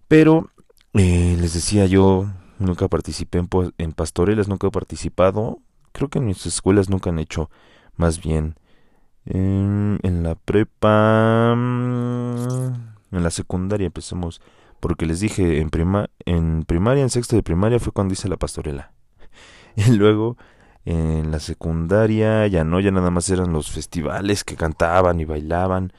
Pero 0.09 0.51
eh, 0.95 1.37
les 1.41 1.55
decía 1.55 1.87
yo, 1.87 2.27
nunca 2.59 2.89
participé 2.89 3.39
en, 3.39 3.49
en 3.79 3.93
pastorelas, 3.93 4.49
nunca 4.49 4.67
he 4.67 4.71
participado. 4.71 5.59
Creo 5.93 6.09
que 6.09 6.19
en 6.19 6.27
mis 6.27 6.45
escuelas 6.47 6.89
nunca 6.89 7.11
han 7.11 7.19
hecho, 7.19 7.51
más 7.97 8.21
bien. 8.21 8.57
En, 9.25 10.01
en 10.03 10.23
la 10.25 10.35
prepa, 10.35 11.55
mm, 11.57 13.17
en 13.17 13.23
la 13.23 13.31
secundaria 13.31 13.87
empezamos, 13.87 14.41
porque 14.81 15.07
les 15.07 15.21
dije, 15.21 15.61
en, 15.61 15.71
prima, 15.71 16.11
en 16.25 16.65
primaria, 16.65 17.03
en 17.03 17.11
sexto 17.11 17.37
de 17.37 17.43
primaria 17.43 17.79
fue 17.79 17.93
cuando 17.93 18.15
hice 18.15 18.29
la 18.29 18.37
pastorela. 18.37 18.93
Y 19.77 19.93
luego 19.93 20.37
en 20.85 21.31
la 21.31 21.39
secundaria 21.39 22.47
ya 22.49 22.65
no, 22.65 22.81
ya 22.81 22.91
nada 22.91 23.11
más 23.11 23.31
eran 23.31 23.53
los 23.53 23.71
festivales 23.71 24.45
que 24.45 24.57
cantaban 24.57 25.21
y 25.21 25.25
bailaban. 25.25 25.93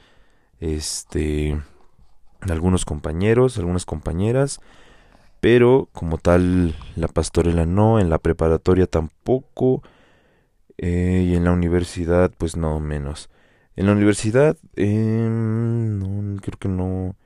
Este, 0.60 1.60
algunos 2.40 2.84
compañeros, 2.84 3.58
algunas 3.58 3.86
compañeras, 3.86 4.60
pero 5.40 5.88
como 5.92 6.18
tal 6.18 6.74
la 6.96 7.08
pastorela 7.08 7.66
no, 7.66 8.00
en 8.00 8.10
la 8.10 8.18
preparatoria 8.18 8.86
tampoco, 8.86 9.82
eh, 10.78 11.24
y 11.28 11.36
en 11.36 11.44
la 11.44 11.52
universidad 11.52 12.32
pues 12.36 12.56
no 12.56 12.80
menos. 12.80 13.30
En 13.76 13.86
la 13.86 13.92
universidad 13.92 14.56
eh, 14.76 14.86
no, 15.28 16.40
creo 16.40 16.58
que 16.58 16.68
no, 16.68 17.16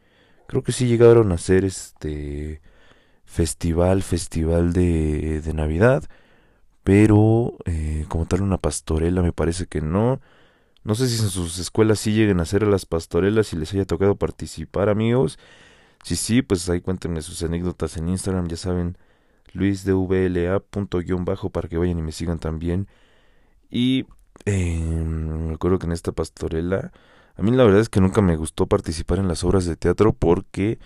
creo 0.46 0.62
que 0.62 0.72
sí 0.72 0.86
llegaron 0.86 1.32
a 1.32 1.36
hacer 1.36 1.64
este 1.64 2.60
festival, 3.24 4.02
festival 4.02 4.72
de, 4.72 5.40
de 5.42 5.54
Navidad 5.54 6.04
pero 6.88 7.52
eh, 7.66 8.06
como 8.08 8.24
tal 8.24 8.40
una 8.40 8.56
pastorela 8.56 9.20
me 9.20 9.34
parece 9.34 9.66
que 9.66 9.82
no. 9.82 10.22
No 10.84 10.94
sé 10.94 11.06
si 11.06 11.22
en 11.22 11.28
sus 11.28 11.58
escuelas 11.58 11.98
sí 11.98 12.12
lleguen 12.14 12.40
a 12.40 12.44
hacer 12.44 12.66
las 12.66 12.86
pastorelas 12.86 13.52
y 13.52 13.56
les 13.56 13.74
haya 13.74 13.84
tocado 13.84 14.16
participar, 14.16 14.88
amigos. 14.88 15.38
Si 16.02 16.16
sí, 16.16 16.40
pues 16.40 16.66
ahí 16.70 16.80
cuéntenme 16.80 17.20
sus 17.20 17.42
anécdotas 17.42 17.98
en 17.98 18.08
Instagram, 18.08 18.48
ya 18.48 18.56
saben, 18.56 18.96
luisdvla.bajo 19.52 21.50
para 21.50 21.68
que 21.68 21.76
vayan 21.76 21.98
y 21.98 22.02
me 22.02 22.12
sigan 22.12 22.38
también. 22.38 22.88
Y 23.70 24.06
eh, 24.46 24.78
me 24.80 25.52
acuerdo 25.56 25.78
que 25.78 25.84
en 25.84 25.92
esta 25.92 26.12
pastorela, 26.12 26.92
a 27.36 27.42
mí 27.42 27.50
la 27.50 27.64
verdad 27.64 27.82
es 27.82 27.90
que 27.90 28.00
nunca 28.00 28.22
me 28.22 28.36
gustó 28.36 28.66
participar 28.66 29.18
en 29.18 29.28
las 29.28 29.44
obras 29.44 29.66
de 29.66 29.76
teatro 29.76 30.14
porque 30.14 30.78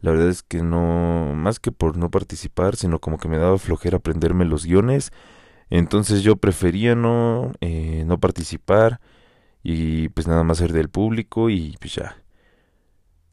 la 0.00 0.10
verdad 0.10 0.30
es 0.30 0.42
que 0.42 0.64
no, 0.64 1.32
más 1.36 1.60
que 1.60 1.70
por 1.70 1.96
no 1.96 2.10
participar, 2.10 2.74
sino 2.74 2.98
como 2.98 3.18
que 3.18 3.28
me 3.28 3.38
daba 3.38 3.56
flojera 3.58 3.98
aprenderme 3.98 4.46
los 4.46 4.66
guiones 4.66 5.12
entonces 5.78 6.22
yo 6.22 6.36
prefería 6.36 6.94
no, 6.94 7.52
eh, 7.60 8.04
no 8.06 8.20
participar 8.20 9.00
y 9.62 10.08
pues 10.10 10.28
nada 10.28 10.44
más 10.44 10.58
ser 10.58 10.72
del 10.72 10.88
público 10.88 11.50
y 11.50 11.76
pues 11.80 11.96
ya. 11.96 12.16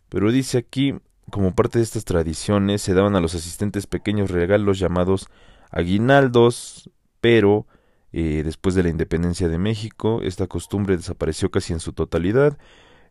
Pero 0.09 0.31
dice 0.31 0.57
aquí, 0.57 0.95
como 1.29 1.53
parte 1.53 1.77
de 1.79 1.83
estas 1.83 2.03
tradiciones, 2.03 2.81
se 2.81 2.95
daban 2.95 3.15
a 3.15 3.21
los 3.21 3.35
asistentes 3.35 3.85
pequeños 3.85 4.31
regalos 4.31 4.79
llamados 4.79 5.27
aguinaldos, 5.69 6.89
pero 7.21 7.67
eh, 8.11 8.41
después 8.43 8.73
de 8.75 8.83
la 8.83 8.89
independencia 8.89 9.47
de 9.47 9.59
México, 9.59 10.21
esta 10.23 10.47
costumbre 10.47 10.97
desapareció 10.97 11.51
casi 11.51 11.73
en 11.73 11.79
su 11.79 11.93
totalidad. 11.93 12.57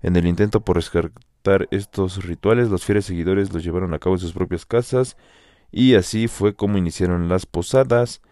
En 0.02 0.16
el 0.16 0.26
intento 0.26 0.62
por 0.62 0.76
rescatar 0.76 1.68
estos 1.70 2.24
rituales, 2.24 2.68
los 2.68 2.84
fieles 2.84 3.04
seguidores 3.04 3.52
los 3.52 3.62
llevaron 3.62 3.94
a 3.94 4.00
cabo 4.00 4.16
en 4.16 4.20
sus 4.20 4.32
propias 4.32 4.66
casas 4.66 5.16
y 5.70 5.94
así 5.94 6.26
fue 6.26 6.54
como 6.56 6.78
iniciaron 6.78 7.28
las 7.28 7.46
posadas, 7.46 8.22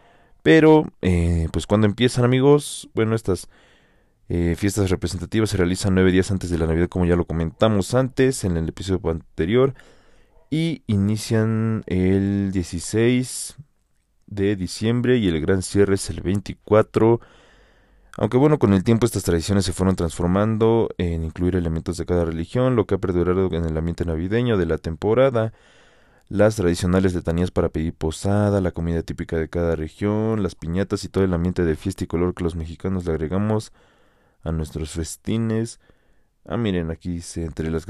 pero, 0.48 0.86
eh, 1.02 1.46
pues 1.52 1.66
cuando 1.66 1.86
empiezan 1.86 2.24
amigos, 2.24 2.88
bueno, 2.94 3.14
estas 3.14 3.50
eh, 4.30 4.54
fiestas 4.56 4.88
representativas 4.88 5.50
se 5.50 5.58
realizan 5.58 5.94
nueve 5.94 6.10
días 6.10 6.30
antes 6.30 6.48
de 6.48 6.56
la 6.56 6.66
Navidad, 6.66 6.88
como 6.88 7.04
ya 7.04 7.16
lo 7.16 7.26
comentamos 7.26 7.92
antes 7.92 8.44
en 8.44 8.56
el 8.56 8.66
episodio 8.66 9.10
anterior, 9.10 9.74
y 10.48 10.84
inician 10.86 11.84
el 11.84 12.50
16 12.50 13.56
de 14.26 14.56
diciembre 14.56 15.18
y 15.18 15.28
el 15.28 15.38
gran 15.38 15.60
cierre 15.60 15.96
es 15.96 16.08
el 16.08 16.22
24. 16.22 17.20
Aunque 18.16 18.38
bueno, 18.38 18.58
con 18.58 18.72
el 18.72 18.84
tiempo 18.84 19.04
estas 19.04 19.24
tradiciones 19.24 19.66
se 19.66 19.74
fueron 19.74 19.96
transformando 19.96 20.88
en 20.96 21.24
incluir 21.24 21.56
elementos 21.56 21.98
de 21.98 22.06
cada 22.06 22.24
religión, 22.24 22.74
lo 22.74 22.86
que 22.86 22.94
ha 22.94 22.98
perdurado 22.98 23.50
en 23.52 23.66
el 23.66 23.76
ambiente 23.76 24.06
navideño 24.06 24.56
de 24.56 24.64
la 24.64 24.78
temporada 24.78 25.52
las 26.28 26.56
tradicionales 26.56 27.14
letanías 27.14 27.50
para 27.50 27.70
pedir 27.70 27.94
posada, 27.94 28.60
la 28.60 28.72
comida 28.72 29.02
típica 29.02 29.36
de 29.36 29.48
cada 29.48 29.76
región, 29.76 30.42
las 30.42 30.54
piñatas 30.54 31.04
y 31.04 31.08
todo 31.08 31.24
el 31.24 31.32
ambiente 31.32 31.64
de 31.64 31.74
fiesta 31.74 32.04
y 32.04 32.06
color 32.06 32.34
que 32.34 32.44
los 32.44 32.54
mexicanos 32.54 33.06
le 33.06 33.12
agregamos 33.12 33.72
a 34.42 34.52
nuestros 34.52 34.90
festines. 34.90 35.80
Ah, 36.44 36.56
miren, 36.56 36.90
aquí 36.90 37.10
dice 37.10 37.44
entre 37.44 37.70
las 37.70 37.86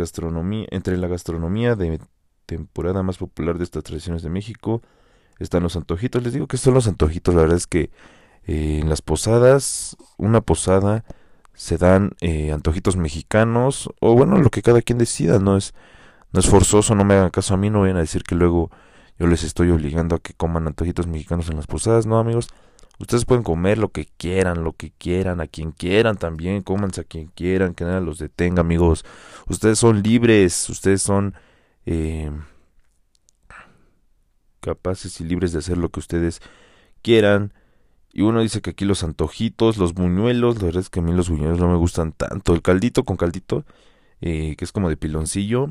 entre 0.71 0.97
la 0.97 1.09
gastronomía 1.09 1.75
de 1.75 2.01
temporada 2.47 3.03
más 3.03 3.19
popular 3.19 3.59
de 3.59 3.65
estas 3.65 3.85
tradiciones 3.85 4.23
de 4.23 4.31
México 4.31 4.83
están 5.39 5.63
los 5.63 5.77
antojitos. 5.77 6.23
Les 6.23 6.33
digo 6.33 6.47
que 6.47 6.57
son 6.57 6.75
los 6.75 6.87
antojitos, 6.89 7.35
la 7.35 7.43
verdad 7.43 7.57
es 7.57 7.67
que 7.67 7.91
eh, 8.47 8.79
en 8.81 8.89
las 8.89 9.03
posadas, 9.03 9.97
una 10.17 10.41
posada 10.41 11.05
se 11.55 11.77
dan 11.77 12.13
eh, 12.21 12.53
antojitos 12.53 12.97
mexicanos 12.97 13.91
o 14.01 14.15
bueno, 14.15 14.39
lo 14.39 14.51
que 14.51 14.63
cada 14.63 14.81
quien 14.81 14.99
decida, 14.99 15.39
no 15.39 15.57
es 15.57 15.75
no 16.33 16.41
es 16.41 16.49
forzoso, 16.49 16.95
no 16.95 17.05
me 17.05 17.15
hagan 17.15 17.31
caso 17.31 17.55
a 17.55 17.57
mí, 17.57 17.71
no 17.71 17.81
vayan 17.81 17.97
a 17.97 18.01
decir 18.01 18.23
que 18.23 18.35
luego 18.35 18.71
yo 19.19 19.27
les 19.27 19.45
estoy 19.45 19.71
obligando 19.71 20.17
a 20.17 20.19
que 20.21 20.35
coman 20.35 20.67
antojitos 20.67 21.07
mexicanos 21.07 21.49
en 21.49 21.57
las 21.57 21.67
posadas, 21.67 22.07
no 22.07 22.19
amigos. 22.19 22.49
Ustedes 23.01 23.25
pueden 23.25 23.45
comer 23.45 23.79
lo 23.79 23.91
que 23.91 24.07
quieran, 24.17 24.65
lo 24.65 24.73
que 24.73 24.91
quieran, 24.91 25.41
a 25.41 25.47
quien 25.47 25.71
quieran 25.71 26.17
también, 26.17 26.63
cómanse 26.63 27.03
a 27.03 27.05
quien 27.05 27.29
quieran, 27.29 27.75
que 27.75 27.85
nada 27.85 28.01
los 28.01 28.19
detenga, 28.19 28.61
amigos. 28.61 29.05
Ustedes 29.47 29.79
son 29.79 30.03
libres, 30.03 30.69
ustedes 30.69 31.01
son 31.01 31.35
eh, 31.87 32.31
capaces 34.61 35.21
y 35.21 35.25
libres 35.25 35.53
de 35.53 35.59
hacer 35.59 35.79
lo 35.79 35.91
que 35.91 36.01
ustedes 36.01 36.41
quieran. 37.03 37.53
Y 38.13 38.23
uno 38.23 38.41
dice 38.41 38.61
que 38.61 38.71
aquí 38.71 38.85
los 38.85 39.05
antojitos, 39.05 39.79
los 39.79 39.95
buñuelos, 39.95 40.57
la 40.57 40.65
verdad 40.65 40.81
es 40.81 40.91
que 40.91 40.99
a 40.99 41.03
mí 41.03 41.13
los 41.13 41.31
buñuelos 41.31 41.61
no 41.61 41.69
me 41.69 41.77
gustan 41.77 42.13
tanto. 42.13 42.53
El 42.53 42.63
caldito 42.63 43.05
con 43.05 43.17
caldito, 43.17 43.65
eh, 44.21 44.57
que 44.57 44.65
es 44.65 44.73
como 44.73 44.89
de 44.89 44.97
piloncillo. 44.97 45.71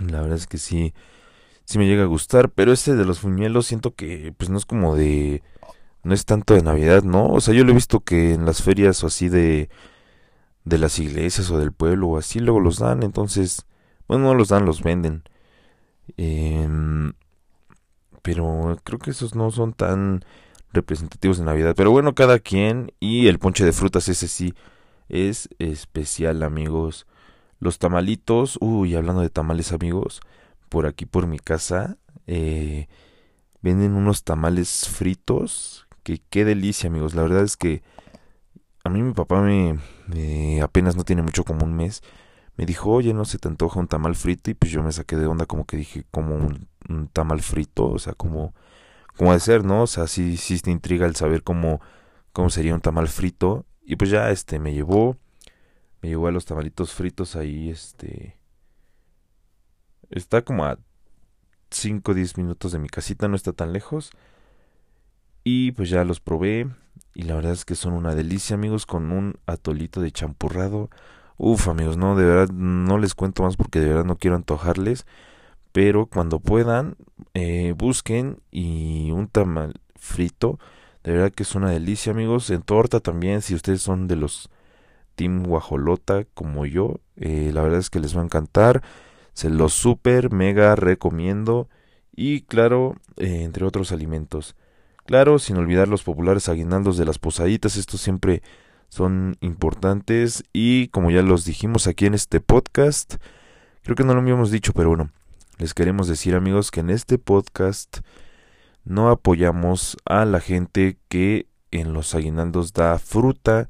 La 0.00 0.20
verdad 0.20 0.36
es 0.36 0.46
que 0.46 0.58
sí, 0.58 0.94
sí 1.64 1.78
me 1.78 1.86
llega 1.86 2.04
a 2.04 2.06
gustar. 2.06 2.50
Pero 2.50 2.72
este 2.72 2.94
de 2.94 3.04
los 3.04 3.22
buñuelos 3.22 3.66
siento 3.66 3.94
que 3.94 4.32
pues 4.36 4.50
no 4.50 4.58
es 4.58 4.66
como 4.66 4.96
de... 4.96 5.42
No 6.02 6.14
es 6.14 6.24
tanto 6.24 6.54
de 6.54 6.62
Navidad, 6.62 7.02
¿no? 7.02 7.28
O 7.28 7.40
sea, 7.40 7.52
yo 7.52 7.64
lo 7.64 7.72
he 7.72 7.74
visto 7.74 8.00
que 8.00 8.34
en 8.34 8.44
las 8.46 8.62
ferias 8.62 9.02
o 9.04 9.08
así 9.08 9.28
de... 9.28 9.68
De 10.64 10.78
las 10.78 10.98
iglesias 10.98 11.50
o 11.50 11.58
del 11.58 11.72
pueblo 11.72 12.08
o 12.08 12.18
así 12.18 12.40
luego 12.40 12.60
los 12.60 12.78
dan. 12.78 13.02
Entonces, 13.04 13.66
bueno, 14.08 14.24
no 14.24 14.34
los 14.34 14.48
dan, 14.48 14.64
los 14.64 14.82
venden. 14.82 15.22
Eh, 16.16 16.68
pero 18.22 18.76
creo 18.82 18.98
que 18.98 19.12
esos 19.12 19.36
no 19.36 19.52
son 19.52 19.72
tan 19.72 20.24
representativos 20.72 21.38
de 21.38 21.44
Navidad. 21.44 21.74
Pero 21.76 21.92
bueno, 21.92 22.14
cada 22.14 22.40
quien. 22.40 22.92
Y 22.98 23.28
el 23.28 23.38
ponche 23.38 23.64
de 23.64 23.72
frutas, 23.72 24.08
ese 24.08 24.26
sí 24.26 24.52
es 25.08 25.48
especial, 25.60 26.42
amigos. 26.42 27.06
Los 27.58 27.78
tamalitos, 27.78 28.58
uy, 28.60 28.94
hablando 28.94 29.22
de 29.22 29.30
tamales, 29.30 29.72
amigos, 29.72 30.20
por 30.68 30.86
aquí 30.86 31.06
por 31.06 31.26
mi 31.26 31.38
casa, 31.38 31.96
eh, 32.26 32.88
venden 33.62 33.94
unos 33.94 34.24
tamales 34.24 34.88
fritos. 34.88 35.86
Que 36.02 36.20
qué 36.30 36.44
delicia, 36.44 36.88
amigos. 36.88 37.14
La 37.14 37.22
verdad 37.22 37.42
es 37.42 37.56
que 37.56 37.82
a 38.84 38.90
mí 38.90 39.02
mi 39.02 39.12
papá 39.12 39.40
me, 39.40 40.60
apenas 40.62 40.96
no 40.96 41.04
tiene 41.04 41.22
mucho 41.22 41.44
como 41.44 41.64
un 41.64 41.74
mes. 41.74 42.02
Me 42.56 42.66
dijo, 42.66 42.90
oye, 42.90 43.12
no 43.12 43.24
se 43.24 43.38
te 43.38 43.48
antoja 43.48 43.80
un 43.80 43.88
tamal 43.88 44.14
frito. 44.14 44.50
Y 44.50 44.54
pues 44.54 44.70
yo 44.70 44.82
me 44.82 44.92
saqué 44.92 45.16
de 45.16 45.26
onda, 45.26 45.46
como 45.46 45.66
que 45.66 45.76
dije, 45.76 46.04
como 46.10 46.36
un, 46.36 46.68
un 46.88 47.08
tamal 47.08 47.40
frito, 47.42 47.88
o 47.88 47.98
sea, 47.98 48.14
como 48.14 48.54
como 49.16 49.32
de 49.32 49.40
ser, 49.40 49.64
¿no? 49.64 49.82
O 49.82 49.86
sea, 49.86 50.06
sí, 50.06 50.36
sí 50.36 50.58
te 50.60 50.70
intriga 50.70 51.06
el 51.06 51.16
saber 51.16 51.42
cómo, 51.42 51.80
cómo 52.32 52.50
sería 52.50 52.74
un 52.74 52.80
tamal 52.80 53.08
frito. 53.08 53.66
Y 53.82 53.96
pues 53.96 54.10
ya, 54.10 54.30
este, 54.30 54.58
me 54.58 54.74
llevó, 54.74 55.16
me 56.06 56.10
llevó 56.10 56.28
a 56.28 56.32
los 56.32 56.44
tamalitos 56.44 56.92
fritos 56.92 57.34
ahí, 57.34 57.68
este... 57.68 58.36
Está 60.08 60.42
como 60.42 60.64
a 60.64 60.78
5 61.70 62.12
o 62.12 62.14
10 62.14 62.38
minutos 62.38 62.70
de 62.70 62.78
mi 62.78 62.88
casita, 62.88 63.26
no 63.26 63.34
está 63.34 63.52
tan 63.52 63.72
lejos. 63.72 64.12
Y 65.42 65.72
pues 65.72 65.90
ya 65.90 66.04
los 66.04 66.20
probé. 66.20 66.68
Y 67.12 67.22
la 67.22 67.34
verdad 67.34 67.52
es 67.52 67.64
que 67.64 67.74
son 67.74 67.92
una 67.92 68.14
delicia, 68.14 68.54
amigos, 68.54 68.86
con 68.86 69.10
un 69.10 69.34
atolito 69.46 70.00
de 70.00 70.12
champurrado. 70.12 70.90
Uf, 71.38 71.66
amigos, 71.66 71.96
no, 71.96 72.14
de 72.14 72.24
verdad 72.24 72.54
no 72.54 72.98
les 72.98 73.16
cuento 73.16 73.42
más 73.42 73.56
porque 73.56 73.80
de 73.80 73.88
verdad 73.88 74.04
no 74.04 74.16
quiero 74.16 74.36
antojarles 74.36 75.06
pero 75.76 76.06
cuando 76.06 76.40
puedan 76.40 76.96
eh, 77.34 77.74
busquen 77.76 78.40
y 78.50 79.10
un 79.10 79.28
tamal 79.28 79.74
frito 79.94 80.58
de 81.04 81.12
verdad 81.12 81.32
que 81.32 81.42
es 81.42 81.54
una 81.54 81.68
delicia 81.70 82.12
amigos 82.12 82.48
en 82.48 82.62
torta 82.62 83.00
también 83.00 83.42
si 83.42 83.54
ustedes 83.54 83.82
son 83.82 84.08
de 84.08 84.16
los 84.16 84.48
team 85.16 85.42
guajolota 85.42 86.24
como 86.34 86.66
yo 86.66 87.00
eh, 87.16 87.50
la 87.52 87.62
verdad 87.62 87.80
es 87.80 87.90
que 87.90 87.98
les 87.98 88.16
va 88.16 88.20
a 88.20 88.24
encantar 88.24 88.82
se 89.32 89.50
los 89.50 89.72
super 89.72 90.32
mega 90.32 90.76
recomiendo 90.76 91.68
y 92.14 92.40
claro 92.42 92.94
eh, 93.16 93.42
entre 93.42 93.66
otros 93.66 93.92
alimentos. 93.92 94.56
Claro 95.04 95.38
sin 95.38 95.56
olvidar 95.56 95.88
los 95.88 96.02
populares 96.02 96.48
aguinaldos 96.48 96.96
de 96.96 97.04
las 97.04 97.18
posaditas 97.18 97.76
estos 97.76 98.00
siempre 98.00 98.42
son 98.88 99.36
importantes 99.40 100.42
y 100.52 100.88
como 100.88 101.10
ya 101.10 101.22
los 101.22 101.44
dijimos 101.44 101.86
aquí 101.86 102.06
en 102.06 102.14
este 102.14 102.40
podcast 102.40 103.16
creo 103.82 103.94
que 103.94 104.04
no 104.04 104.14
lo 104.14 104.20
habíamos 104.20 104.50
dicho 104.50 104.72
pero 104.72 104.88
bueno 104.88 105.10
les 105.58 105.74
queremos 105.74 106.08
decir 106.08 106.34
amigos 106.34 106.70
que 106.70 106.80
en 106.80 106.90
este 106.90 107.18
podcast 107.18 107.98
no 108.84 109.10
apoyamos 109.10 109.96
a 110.04 110.24
la 110.24 110.40
gente 110.40 110.98
que 111.08 111.46
en 111.72 111.92
los 111.92 112.14
aguinaldos 112.14 112.72
da 112.72 112.98
fruta 112.98 113.68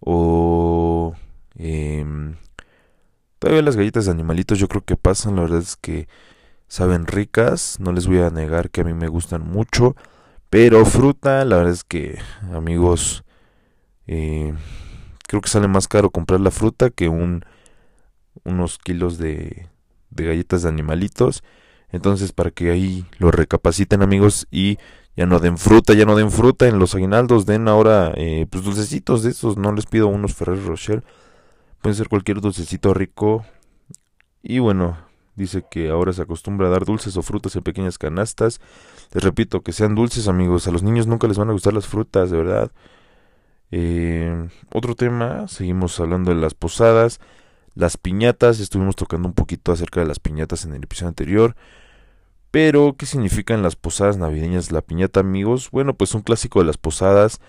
o 0.00 1.14
eh, 1.56 2.04
todavía 3.38 3.62
las 3.62 3.76
galletas 3.76 4.06
de 4.06 4.12
animalitos 4.12 4.58
yo 4.58 4.68
creo 4.68 4.84
que 4.84 4.96
pasan 4.96 5.36
la 5.36 5.42
verdad 5.42 5.60
es 5.60 5.76
que 5.76 6.08
saben 6.68 7.06
ricas 7.06 7.78
no 7.80 7.92
les 7.92 8.06
voy 8.06 8.20
a 8.20 8.30
negar 8.30 8.70
que 8.70 8.82
a 8.82 8.84
mí 8.84 8.94
me 8.94 9.08
gustan 9.08 9.42
mucho 9.42 9.96
pero 10.50 10.84
fruta 10.84 11.44
la 11.44 11.56
verdad 11.56 11.72
es 11.72 11.84
que 11.84 12.18
amigos 12.52 13.24
eh, 14.06 14.54
creo 15.26 15.42
que 15.42 15.48
sale 15.48 15.68
más 15.68 15.88
caro 15.88 16.10
comprar 16.10 16.40
la 16.40 16.50
fruta 16.50 16.90
que 16.90 17.08
un 17.08 17.44
unos 18.44 18.78
kilos 18.78 19.18
de 19.18 19.68
de 20.10 20.24
galletas 20.24 20.62
de 20.62 20.68
animalitos. 20.68 21.42
Entonces, 21.90 22.32
para 22.32 22.50
que 22.50 22.70
ahí 22.70 23.06
lo 23.18 23.30
recapaciten, 23.30 24.02
amigos, 24.02 24.46
y 24.50 24.78
ya 25.18 25.26
no 25.26 25.40
den 25.40 25.58
fruta, 25.58 25.94
ya 25.94 26.04
no 26.04 26.14
den 26.14 26.30
fruta 26.30 26.68
en 26.68 26.78
los 26.78 26.94
aguinaldos, 26.94 27.44
den 27.44 27.66
ahora 27.66 28.12
eh, 28.14 28.46
pues 28.48 28.62
dulcecitos 28.62 29.24
de 29.24 29.30
esos. 29.30 29.56
No 29.56 29.72
les 29.72 29.84
pido 29.84 30.06
unos 30.06 30.32
Ferrer 30.32 30.64
Rocher, 30.64 31.02
pueden 31.82 31.96
ser 31.96 32.08
cualquier 32.08 32.40
dulcecito 32.40 32.94
rico. 32.94 33.44
Y 34.44 34.60
bueno, 34.60 34.96
dice 35.34 35.64
que 35.68 35.90
ahora 35.90 36.12
se 36.12 36.22
acostumbra 36.22 36.68
a 36.68 36.70
dar 36.70 36.84
dulces 36.84 37.16
o 37.16 37.22
frutas 37.22 37.56
en 37.56 37.64
pequeñas 37.64 37.98
canastas. 37.98 38.60
Les 39.12 39.24
repito, 39.24 39.62
que 39.62 39.72
sean 39.72 39.96
dulces, 39.96 40.28
amigos. 40.28 40.68
A 40.68 40.70
los 40.70 40.84
niños 40.84 41.08
nunca 41.08 41.26
les 41.26 41.36
van 41.36 41.48
a 41.48 41.52
gustar 41.52 41.74
las 41.74 41.88
frutas, 41.88 42.30
de 42.30 42.36
verdad. 42.36 42.70
Eh, 43.72 44.48
otro 44.72 44.94
tema, 44.94 45.48
seguimos 45.48 45.98
hablando 45.98 46.32
de 46.32 46.40
las 46.40 46.54
posadas. 46.54 47.18
Las 47.74 47.96
piñatas, 47.96 48.60
estuvimos 48.60 48.94
tocando 48.94 49.26
un 49.26 49.34
poquito 49.34 49.72
acerca 49.72 49.98
de 49.98 50.06
las 50.06 50.20
piñatas 50.20 50.64
en 50.64 50.74
el 50.74 50.84
episodio 50.84 51.08
anterior. 51.08 51.56
Pero, 52.50 52.96
¿qué 52.96 53.06
significan 53.06 53.62
las 53.62 53.76
posadas 53.76 54.16
navideñas? 54.16 54.72
La 54.72 54.80
piñata, 54.82 55.20
amigos. 55.20 55.70
Bueno, 55.70 55.94
pues 55.94 56.14
un 56.14 56.22
clásico 56.22 56.60
de 56.60 56.66
las 56.66 56.78
posadas 56.78 57.40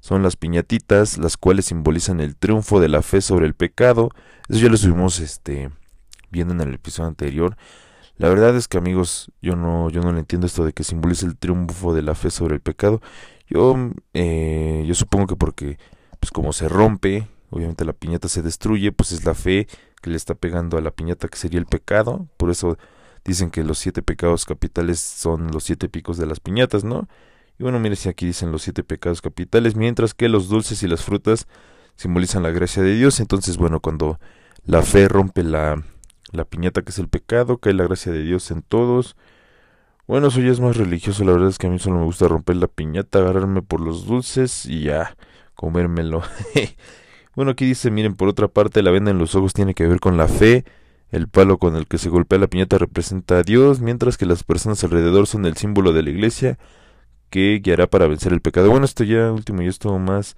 son 0.00 0.22
las 0.22 0.36
piñatitas, 0.36 1.18
las 1.18 1.36
cuales 1.36 1.66
simbolizan 1.66 2.20
el 2.20 2.36
triunfo 2.36 2.80
de 2.80 2.88
la 2.88 3.02
fe 3.02 3.20
sobre 3.20 3.46
el 3.46 3.54
pecado. 3.54 4.10
Eso 4.48 4.60
ya 4.60 4.68
lo 4.68 4.74
estuvimos 4.74 5.20
este, 5.20 5.70
viendo 6.30 6.54
en 6.54 6.60
el 6.62 6.74
episodio 6.74 7.08
anterior. 7.08 7.56
La 8.16 8.28
verdad 8.28 8.56
es 8.56 8.66
que, 8.66 8.78
amigos, 8.78 9.30
yo 9.40 9.56
no, 9.56 9.88
yo 9.90 10.00
no 10.02 10.12
le 10.12 10.18
entiendo 10.18 10.46
esto 10.46 10.64
de 10.64 10.72
que 10.72 10.84
simboliza 10.84 11.26
el 11.26 11.36
triunfo 11.36 11.94
de 11.94 12.02
la 12.02 12.14
fe 12.14 12.30
sobre 12.30 12.54
el 12.54 12.60
pecado. 12.60 13.00
Yo, 13.48 13.76
eh, 14.14 14.84
yo 14.86 14.94
supongo 14.94 15.26
que 15.26 15.36
porque, 15.36 15.78
pues 16.18 16.30
como 16.30 16.52
se 16.52 16.68
rompe, 16.68 17.28
obviamente 17.50 17.84
la 17.84 17.92
piñata 17.92 18.28
se 18.28 18.42
destruye, 18.42 18.92
pues 18.92 19.12
es 19.12 19.24
la 19.24 19.34
fe 19.34 19.68
que 20.02 20.10
le 20.10 20.16
está 20.16 20.34
pegando 20.34 20.76
a 20.76 20.80
la 20.80 20.90
piñata 20.90 21.28
que 21.28 21.38
sería 21.38 21.60
el 21.60 21.66
pecado, 21.66 22.26
por 22.36 22.50
eso 22.50 22.78
dicen 23.24 23.50
que 23.50 23.64
los 23.64 23.78
siete 23.78 24.02
pecados 24.02 24.44
capitales 24.44 25.00
son 25.00 25.50
los 25.52 25.64
siete 25.64 25.88
picos 25.88 26.16
de 26.16 26.26
las 26.26 26.40
piñatas, 26.40 26.84
¿no? 26.84 27.08
Y 27.58 27.62
bueno, 27.62 27.78
mire 27.78 27.96
si 27.96 28.08
aquí 28.08 28.26
dicen 28.26 28.52
los 28.52 28.62
siete 28.62 28.82
pecados 28.82 29.20
capitales, 29.20 29.76
mientras 29.76 30.14
que 30.14 30.28
los 30.28 30.48
dulces 30.48 30.82
y 30.82 30.88
las 30.88 31.04
frutas 31.04 31.46
simbolizan 31.96 32.42
la 32.42 32.50
gracia 32.50 32.82
de 32.82 32.94
Dios, 32.94 33.20
entonces 33.20 33.58
bueno, 33.58 33.80
cuando 33.80 34.18
la 34.64 34.82
fe 34.82 35.08
rompe 35.08 35.42
la, 35.42 35.82
la 36.32 36.44
piñata 36.44 36.82
que 36.82 36.90
es 36.90 36.98
el 36.98 37.08
pecado, 37.08 37.58
cae 37.58 37.74
la 37.74 37.84
gracia 37.84 38.12
de 38.12 38.22
Dios 38.22 38.50
en 38.50 38.62
todos. 38.62 39.16
Bueno, 40.06 40.28
eso 40.28 40.40
ya 40.40 40.50
es 40.50 40.60
más 40.60 40.76
religioso, 40.76 41.24
la 41.24 41.32
verdad 41.32 41.50
es 41.50 41.58
que 41.58 41.66
a 41.66 41.70
mí 41.70 41.78
solo 41.78 41.98
me 41.98 42.04
gusta 42.04 42.26
romper 42.28 42.56
la 42.56 42.66
piñata, 42.66 43.18
agarrarme 43.18 43.62
por 43.62 43.80
los 43.80 44.06
dulces 44.06 44.66
y 44.66 44.84
ya 44.84 45.16
comérmelo. 45.54 46.22
Bueno, 47.36 47.52
aquí 47.52 47.64
dice, 47.64 47.90
miren, 47.90 48.16
por 48.16 48.28
otra 48.28 48.48
parte, 48.48 48.82
la 48.82 48.90
venda 48.90 49.12
en 49.12 49.18
los 49.18 49.34
ojos 49.34 49.52
tiene 49.52 49.72
que 49.74 49.86
ver 49.86 50.00
con 50.00 50.16
la 50.16 50.26
fe. 50.26 50.64
El 51.10 51.28
palo 51.28 51.58
con 51.58 51.76
el 51.76 51.86
que 51.86 51.98
se 51.98 52.08
golpea 52.08 52.38
la 52.38 52.46
piñata 52.46 52.78
representa 52.78 53.38
a 53.38 53.42
Dios, 53.42 53.80
mientras 53.80 54.16
que 54.16 54.26
las 54.26 54.44
personas 54.44 54.82
alrededor 54.84 55.26
son 55.26 55.44
el 55.44 55.56
símbolo 55.56 55.92
de 55.92 56.02
la 56.02 56.10
iglesia 56.10 56.58
que 57.30 57.60
guiará 57.62 57.86
para 57.88 58.06
vencer 58.06 58.32
el 58.32 58.40
pecado. 58.40 58.70
Bueno, 58.70 58.84
esto 58.84 59.04
ya 59.04 59.32
último, 59.32 59.62
ya 59.62 59.68
es 59.68 59.78
todo 59.78 59.98
más 59.98 60.36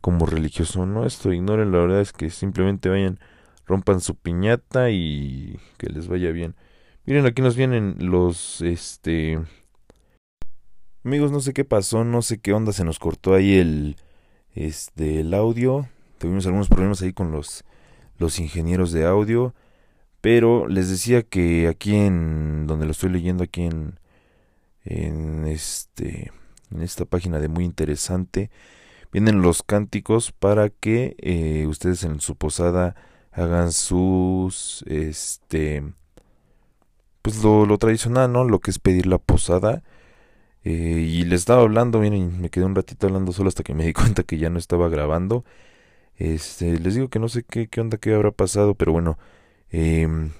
como 0.00 0.26
religioso, 0.26 0.86
¿no? 0.86 1.06
Esto 1.06 1.32
ignoren, 1.32 1.72
la 1.72 1.78
verdad 1.78 2.00
es 2.00 2.12
que 2.12 2.30
simplemente 2.30 2.88
vayan, 2.88 3.18
rompan 3.66 4.00
su 4.00 4.14
piñata 4.14 4.90
y 4.90 5.58
que 5.78 5.88
les 5.88 6.08
vaya 6.08 6.30
bien. 6.32 6.54
Miren, 7.06 7.26
aquí 7.26 7.42
nos 7.42 7.56
vienen 7.56 7.96
los, 7.98 8.60
este... 8.62 9.38
Amigos, 11.02 11.32
no 11.32 11.40
sé 11.40 11.54
qué 11.54 11.64
pasó, 11.64 12.04
no 12.04 12.20
sé 12.20 12.40
qué 12.40 12.52
onda, 12.52 12.72
se 12.72 12.84
nos 12.84 12.98
cortó 12.98 13.34
ahí 13.34 13.56
el, 13.56 13.96
este, 14.54 15.20
el 15.20 15.32
audio 15.32 15.88
tuvimos 16.20 16.46
algunos 16.46 16.68
problemas 16.68 17.00
ahí 17.00 17.12
con 17.12 17.32
los, 17.32 17.64
los 18.18 18.38
ingenieros 18.38 18.92
de 18.92 19.06
audio, 19.06 19.54
pero 20.20 20.68
les 20.68 20.90
decía 20.90 21.22
que 21.22 21.68
aquí 21.68 21.96
en 21.96 22.66
donde 22.66 22.86
lo 22.86 22.92
estoy 22.92 23.10
leyendo 23.10 23.44
aquí 23.44 23.62
en 23.64 23.98
en 24.84 25.46
este 25.46 26.32
en 26.72 26.82
esta 26.82 27.04
página 27.04 27.40
de 27.40 27.48
muy 27.48 27.64
interesante 27.64 28.50
vienen 29.12 29.42
los 29.42 29.62
cánticos 29.62 30.32
para 30.32 30.70
que 30.70 31.16
eh, 31.20 31.66
ustedes 31.68 32.04
en 32.04 32.20
su 32.20 32.36
posada 32.36 32.96
hagan 33.32 33.72
sus 33.72 34.84
este 34.88 35.84
pues 37.22 37.42
lo, 37.42 37.66
lo 37.66 37.78
tradicional 37.78 38.32
no 38.32 38.44
lo 38.44 38.60
que 38.60 38.70
es 38.70 38.78
pedir 38.78 39.06
la 39.06 39.18
posada 39.18 39.82
Eh, 40.64 40.70
y 41.08 41.24
les 41.24 41.40
estaba 41.42 41.62
hablando, 41.62 42.00
miren, 42.00 42.40
me 42.40 42.50
quedé 42.50 42.64
un 42.66 42.74
ratito 42.74 43.06
hablando 43.06 43.32
solo 43.32 43.48
hasta 43.48 43.62
que 43.64 43.74
me 43.74 43.84
di 43.86 43.92
cuenta 44.00 44.24
que 44.24 44.38
ya 44.38 44.50
no 44.50 44.58
estaba 44.58 44.88
grabando. 44.90 45.44
Este, 46.16 46.78
les 46.80 46.94
digo 46.96 47.08
que 47.10 47.18
no 47.20 47.28
sé 47.28 47.44
qué, 47.44 47.68
qué 47.68 47.80
onda, 47.82 47.98
qué 47.98 48.14
habrá 48.14 48.32
pasado, 48.32 48.74
pero 48.74 48.92
bueno, 48.92 49.18
em, 49.70 50.32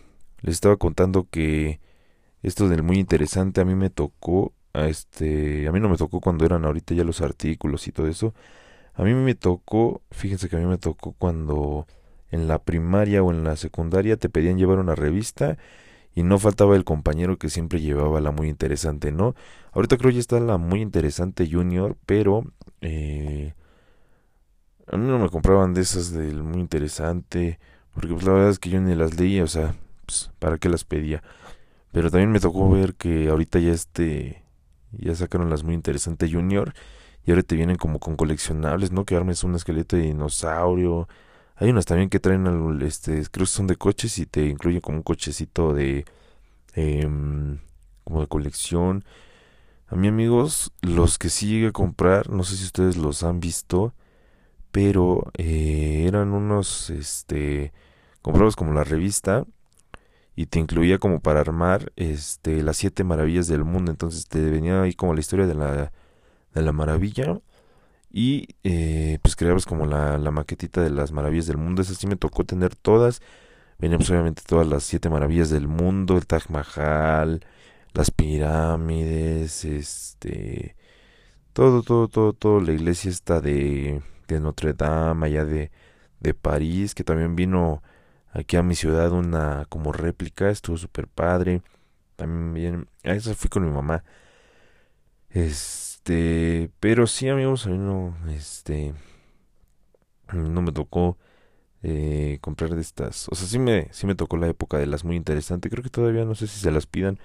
les 0.43 0.55
estaba 0.55 0.77
contando 0.77 1.29
que 1.31 1.81
esto 2.43 2.69
del 2.69 2.83
muy 2.83 2.99
interesante 2.99 3.61
a 3.61 3.65
mí 3.65 3.75
me 3.75 3.91
tocó, 3.91 4.55
a 4.73 4.87
este, 4.89 5.69
a 5.69 5.73
mí 5.73 5.81
no 5.81 5.89
me 5.89 5.97
tocó 5.97 6.21
cuando 6.21 6.45
eran 6.47 6.65
ahorita 6.65 6.95
ya 6.95 7.05
los 7.05 7.21
artículos 7.21 7.87
y 7.89 7.93
todo 7.93 8.09
eso. 8.09 8.35
A 8.95 9.05
mí 9.05 9.15
me 9.15 9.35
tocó, 9.35 10.03
fíjense 10.11 10.49
que 10.49 10.57
a 10.57 10.59
mí 10.61 10.67
me 10.67 10.79
tocó 10.79 11.13
cuando 11.13 11.87
en 12.31 12.49
la 12.49 12.61
primaria 12.63 13.23
o 13.23 13.31
en 13.33 13.45
la 13.45 13.57
secundaria 13.57 14.17
te 14.17 14.29
pedían 14.29 14.59
llevar 14.59 14.79
una 14.79 14.95
revista 14.95 15.59
y 16.15 16.23
no 16.23 16.39
faltaba 16.39 16.77
el 16.77 16.85
compañero 16.85 17.39
que 17.39 17.49
siempre 17.51 17.81
llevaba 17.81 18.21
la 18.21 18.33
muy 18.33 18.49
interesante, 18.49 19.13
¿no? 19.13 19.35
Ahorita 19.73 19.97
creo 19.97 20.11
ya 20.11 20.21
está 20.21 20.41
la 20.41 20.59
muy 20.59 20.81
interesante 20.81 21.49
junior, 21.51 21.97
pero 22.07 22.45
eh, 22.81 23.55
a 24.87 24.97
mí 24.97 25.07
no 25.07 25.19
me 25.19 25.31
compraban 25.31 25.75
de 25.75 25.83
esas 25.83 26.13
del 26.13 26.43
muy 26.43 26.61
interesante, 26.61 27.59
porque 27.95 28.15
pues 28.15 28.25
la 28.25 28.33
verdad 28.33 28.51
es 28.51 28.59
que 28.59 28.71
yo 28.71 28.81
ni 28.81 28.95
las 28.95 29.19
leía, 29.19 29.45
o 29.45 29.49
sea, 29.49 29.75
pues, 30.07 30.31
¿para 30.39 30.59
qué 30.59 30.69
las 30.69 30.85
pedía? 30.85 31.23
Pero 31.93 32.11
también 32.11 32.31
me 32.31 32.41
tocó 32.41 32.71
ver 32.71 32.95
que 32.95 33.29
ahorita 33.29 33.59
ya 33.59 33.73
este, 33.73 34.43
ya 34.93 35.15
sacaron 35.15 35.51
las 35.51 35.65
muy 35.65 35.75
interesante 35.75 36.31
junior 36.31 36.73
y 37.25 37.31
ahora 37.31 37.43
te 37.43 37.57
vienen 37.57 37.77
como 37.77 37.99
con 37.99 38.17
coleccionables, 38.17 38.93
¿no? 38.93 39.05
Que 39.05 39.17
armes 39.17 39.45
un 39.45 39.55
esqueleto 39.55 39.97
de 39.97 40.03
dinosaurio, 40.03 41.09
hay 41.61 41.69
unas 41.71 41.85
también 41.85 42.09
que 42.09 42.21
traen, 42.21 42.81
este, 42.83 43.23
creo 43.31 43.45
que 43.45 43.53
son 43.53 43.67
de 43.67 43.77
coches 43.77 44.19
y 44.19 44.25
te 44.25 44.47
incluyen 44.47 44.81
como 44.81 44.97
un 44.99 45.03
cochecito 45.03 45.75
de, 45.75 46.07
em, 46.75 47.59
como 48.05 48.23
de 48.23 48.27
colección. 48.29 49.05
A 49.89 49.97
mí 49.97 50.09
amigos, 50.09 50.73
los 50.81 51.19
que 51.19 51.29
sí 51.29 51.49
llegué 51.49 51.69
a 51.69 51.73
comprar, 51.73 52.31
no 52.31 52.45
sé 52.45 52.57
si 52.57 52.65
ustedes 52.65 52.97
los 52.97 53.23
han 53.25 53.41
visto, 53.41 53.93
pero 54.73 55.31
eh, 55.39 56.05
eran 56.07 56.33
unos, 56.33 56.91
este, 56.91 57.73
comprabas 58.23 58.57
como 58.57 58.73
la 58.73 58.85
revista 58.85 59.45
y 60.37 60.47
te 60.47 60.59
incluía 60.61 60.99
como 60.99 61.21
para 61.21 61.41
armar, 61.41 61.93
este, 61.97 62.63
las 62.63 62.77
siete 62.79 63.05
maravillas 63.05 63.49
del 63.49 63.65
mundo. 63.65 63.91
Entonces 63.91 64.27
te 64.29 64.41
venía 64.51 64.83
ahí 64.83 64.95
como 64.95 65.15
la 65.15 65.21
historia 65.21 65.47
de 65.47 65.55
la, 65.55 65.93
de 66.55 66.63
la 66.63 66.73
maravilla 66.73 67.41
y 68.13 68.49
eh, 68.65 69.19
pues 69.23 69.37
creabas 69.37 69.67
como 69.67 69.87
la, 69.87 70.19
la, 70.19 70.31
maquetita 70.31 70.83
de 70.83 70.91
las 70.91 71.13
maravillas 71.13 71.47
del 71.47 71.59
mundo. 71.59 71.83
Esa 71.83 71.95
sí 71.95 72.07
me 72.07 72.17
tocó 72.17 72.45
tener 72.45 72.75
todas. 72.77 73.23
Venían 73.79 73.99
pues 73.99 74.11
obviamente 74.11 74.43
todas 74.47 74.67
las 74.69 74.85
siete 74.85 75.09
maravillas 75.11 75.51
del 75.51 75.69
mundo, 75.69 76.17
el 76.19 76.27
Taj 76.27 76.51
Mahal, 76.51 77.45
las 77.95 78.11
pirámides, 78.11 79.65
este, 79.65 80.77
todo, 81.53 81.83
todo, 81.83 82.09
todo, 82.09 82.33
todo. 82.35 82.61
La 82.61 82.73
iglesia 82.73 83.11
está 83.11 83.41
de, 83.41 84.03
de 84.35 84.41
Notre 84.41 84.73
Dame, 84.75 85.27
allá 85.27 85.45
de, 85.45 85.71
de 86.21 86.35
París, 86.35 86.95
que 86.95 87.05
también 87.05 87.37
vino 87.37 87.83
aquí 88.33 88.57
a 88.57 88.63
mi 88.63 88.75
ciudad 88.75 89.13
una 89.13 89.67
como 89.69 89.93
réplica, 89.93 90.51
estuvo 90.51 90.77
súper 90.77 91.09
padre. 91.09 91.63
También, 92.17 92.89
a 93.05 93.13
esa 93.13 93.35
fui 93.35 93.51
con 93.51 93.65
mi 93.65 93.71
mamá. 93.71 94.05
Es, 95.31 95.91
este, 96.01 96.71
pero 96.81 97.07
sí, 97.07 97.29
amigos, 97.29 97.67
a 97.67 97.71
mí 97.71 97.77
no, 97.79 98.17
este, 98.31 98.95
no 100.33 100.63
me 100.63 100.73
tocó 100.73 101.19
eh, 101.83 102.39
comprar 102.41 102.75
de 102.75 102.81
estas. 102.81 103.29
O 103.31 103.35
sea, 103.35 103.47
sí 103.47 103.59
me, 103.59 103.89
sí 103.93 104.07
me 104.07 104.15
tocó 104.15 104.37
la 104.39 104.49
época 104.49 104.79
de 104.79 104.87
las 104.87 105.05
muy 105.05 105.17
interesantes. 105.17 105.71
Creo 105.71 105.83
que 105.85 105.91
todavía 105.91 106.25
no 106.25 106.35
sé 106.35 106.47
si 106.47 106.59
se 106.61 106.71
las 106.71 106.87
pidan 106.87 107.19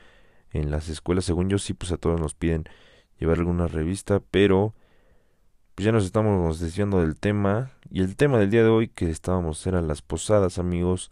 en 0.52 0.72
las 0.72 0.90
escuelas. 0.90 1.26
Según 1.26 1.50
yo, 1.50 1.58
sí, 1.58 1.74
pues 1.74 1.92
a 1.94 1.98
todos 1.98 2.20
nos 2.20 2.36
piden 2.36 2.66
llevar 3.20 3.40
alguna 3.40 3.68
revista, 3.68 4.22
pero 4.32 4.76
pues 5.76 5.86
ya 5.86 5.92
nos 5.92 6.06
estamos 6.06 6.60
desviando 6.60 7.02
del 7.02 7.18
tema. 7.18 7.72
Y 7.92 8.02
el 8.02 8.16
tema 8.16 8.40
del 8.40 8.50
día 8.50 8.64
de 8.64 8.70
hoy 8.70 8.88
que 8.88 9.10
estábamos 9.10 9.66
eran 9.68 9.88
las 9.88 10.02
posadas, 10.02 10.58
amigos. 10.58 11.12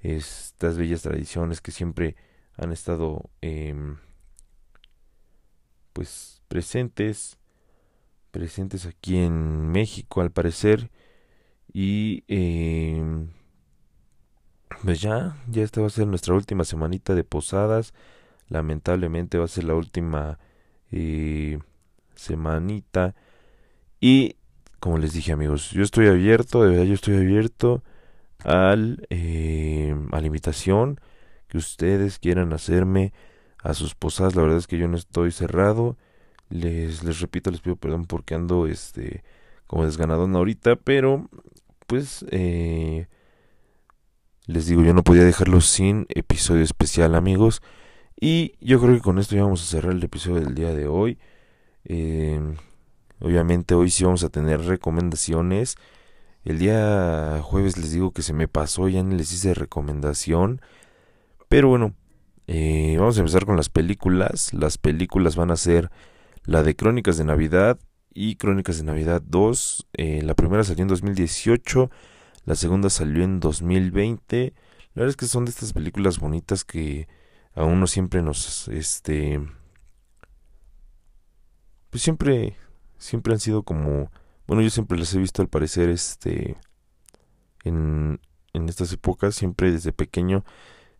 Estas 0.00 0.78
bellas 0.78 1.02
tradiciones 1.02 1.60
que 1.60 1.72
siempre 1.72 2.16
han 2.56 2.72
estado, 2.72 3.28
eh, 3.42 3.74
pues, 5.92 6.42
presentes, 6.46 7.38
presentes 8.30 8.86
aquí 8.86 9.18
en 9.18 9.70
México 9.70 10.20
al 10.20 10.30
parecer. 10.30 10.90
Y 11.72 12.24
eh, 12.28 13.02
pues 14.82 15.00
ya, 15.00 15.36
ya 15.48 15.62
esta 15.62 15.80
va 15.80 15.88
a 15.88 15.90
ser 15.90 16.06
nuestra 16.06 16.34
última 16.34 16.64
semanita 16.64 17.14
de 17.14 17.24
posadas. 17.24 17.94
Lamentablemente 18.48 19.38
va 19.38 19.44
a 19.44 19.48
ser 19.48 19.64
la 19.64 19.74
última 19.74 20.38
eh, 20.92 21.58
semanita. 22.14 23.14
Y 24.00 24.36
como 24.80 24.98
les 24.98 25.12
dije 25.12 25.32
amigos, 25.32 25.70
yo 25.70 25.82
estoy 25.82 26.06
abierto, 26.06 26.62
de 26.62 26.70
verdad 26.70 26.84
yo 26.84 26.94
estoy 26.94 27.16
abierto 27.16 27.82
al, 28.44 29.06
eh, 29.10 29.94
a 30.12 30.20
la 30.20 30.26
invitación 30.26 31.00
que 31.48 31.58
ustedes 31.58 32.18
quieran 32.18 32.52
hacerme 32.52 33.12
a 33.62 33.74
sus 33.74 33.94
posadas. 33.94 34.36
La 34.36 34.42
verdad 34.42 34.58
es 34.58 34.66
que 34.66 34.78
yo 34.78 34.88
no 34.88 34.96
estoy 34.96 35.32
cerrado. 35.32 35.96
Les, 36.50 37.02
les 37.02 37.20
repito, 37.20 37.50
les 37.50 37.60
pido 37.60 37.76
perdón 37.76 38.06
porque 38.06 38.34
ando 38.34 38.66
este 38.66 39.22
como 39.66 39.84
desganadón 39.84 40.34
ahorita, 40.34 40.76
pero 40.76 41.28
pues 41.86 42.24
eh, 42.30 43.06
les 44.46 44.66
digo, 44.66 44.82
yo 44.82 44.94
no 44.94 45.02
podía 45.02 45.24
dejarlo 45.24 45.60
sin 45.60 46.06
episodio 46.08 46.62
especial, 46.62 47.14
amigos. 47.14 47.60
Y 48.18 48.54
yo 48.60 48.80
creo 48.80 48.94
que 48.94 49.02
con 49.02 49.18
esto 49.18 49.36
ya 49.36 49.42
vamos 49.42 49.62
a 49.62 49.66
cerrar 49.66 49.92
el 49.92 50.02
episodio 50.02 50.40
del 50.40 50.54
día 50.54 50.72
de 50.72 50.86
hoy. 50.86 51.18
Eh, 51.84 52.40
obviamente 53.20 53.74
hoy 53.74 53.90
sí 53.90 54.04
vamos 54.04 54.24
a 54.24 54.28
tener 54.28 54.62
recomendaciones. 54.62 55.76
El 56.44 56.58
día 56.58 57.40
jueves 57.42 57.76
les 57.76 57.92
digo 57.92 58.12
que 58.12 58.22
se 58.22 58.32
me 58.32 58.48
pasó, 58.48 58.88
ya 58.88 59.02
no 59.02 59.14
les 59.14 59.32
hice 59.32 59.54
recomendación. 59.54 60.60
Pero 61.48 61.68
bueno, 61.68 61.94
eh, 62.46 62.96
vamos 62.98 63.16
a 63.16 63.20
empezar 63.20 63.44
con 63.44 63.56
las 63.56 63.68
películas. 63.68 64.52
Las 64.54 64.78
películas 64.78 65.36
van 65.36 65.50
a 65.50 65.56
ser 65.56 65.90
la 66.44 66.62
de 66.62 66.74
Crónicas 66.74 67.18
de 67.18 67.24
Navidad 67.24 67.78
y 68.14 68.36
Crónicas 68.36 68.78
de 68.78 68.84
Navidad 68.84 69.22
2. 69.24 69.88
Eh, 69.94 70.22
la 70.22 70.34
primera 70.34 70.64
salió 70.64 70.82
en 70.82 70.88
2018, 70.88 71.90
la 72.44 72.54
segunda 72.54 72.90
salió 72.90 73.22
en 73.24 73.40
2020. 73.40 74.54
La 74.94 75.00
verdad 75.00 75.10
es 75.10 75.16
que 75.16 75.26
son 75.26 75.44
de 75.44 75.50
estas 75.50 75.72
películas 75.72 76.18
bonitas 76.18 76.64
que 76.64 77.06
a 77.54 77.64
uno 77.64 77.86
siempre 77.86 78.22
nos, 78.22 78.68
este, 78.68 79.40
pues 81.90 82.02
siempre, 82.02 82.56
siempre 82.98 83.32
han 83.32 83.40
sido 83.40 83.62
como, 83.62 84.10
bueno, 84.46 84.62
yo 84.62 84.70
siempre 84.70 84.98
las 84.98 85.12
he 85.14 85.18
visto 85.18 85.42
al 85.42 85.48
parecer, 85.48 85.88
este, 85.88 86.56
en, 87.64 88.20
en 88.52 88.68
estas 88.68 88.92
épocas, 88.92 89.34
siempre 89.34 89.72
desde 89.72 89.92
pequeño. 89.92 90.44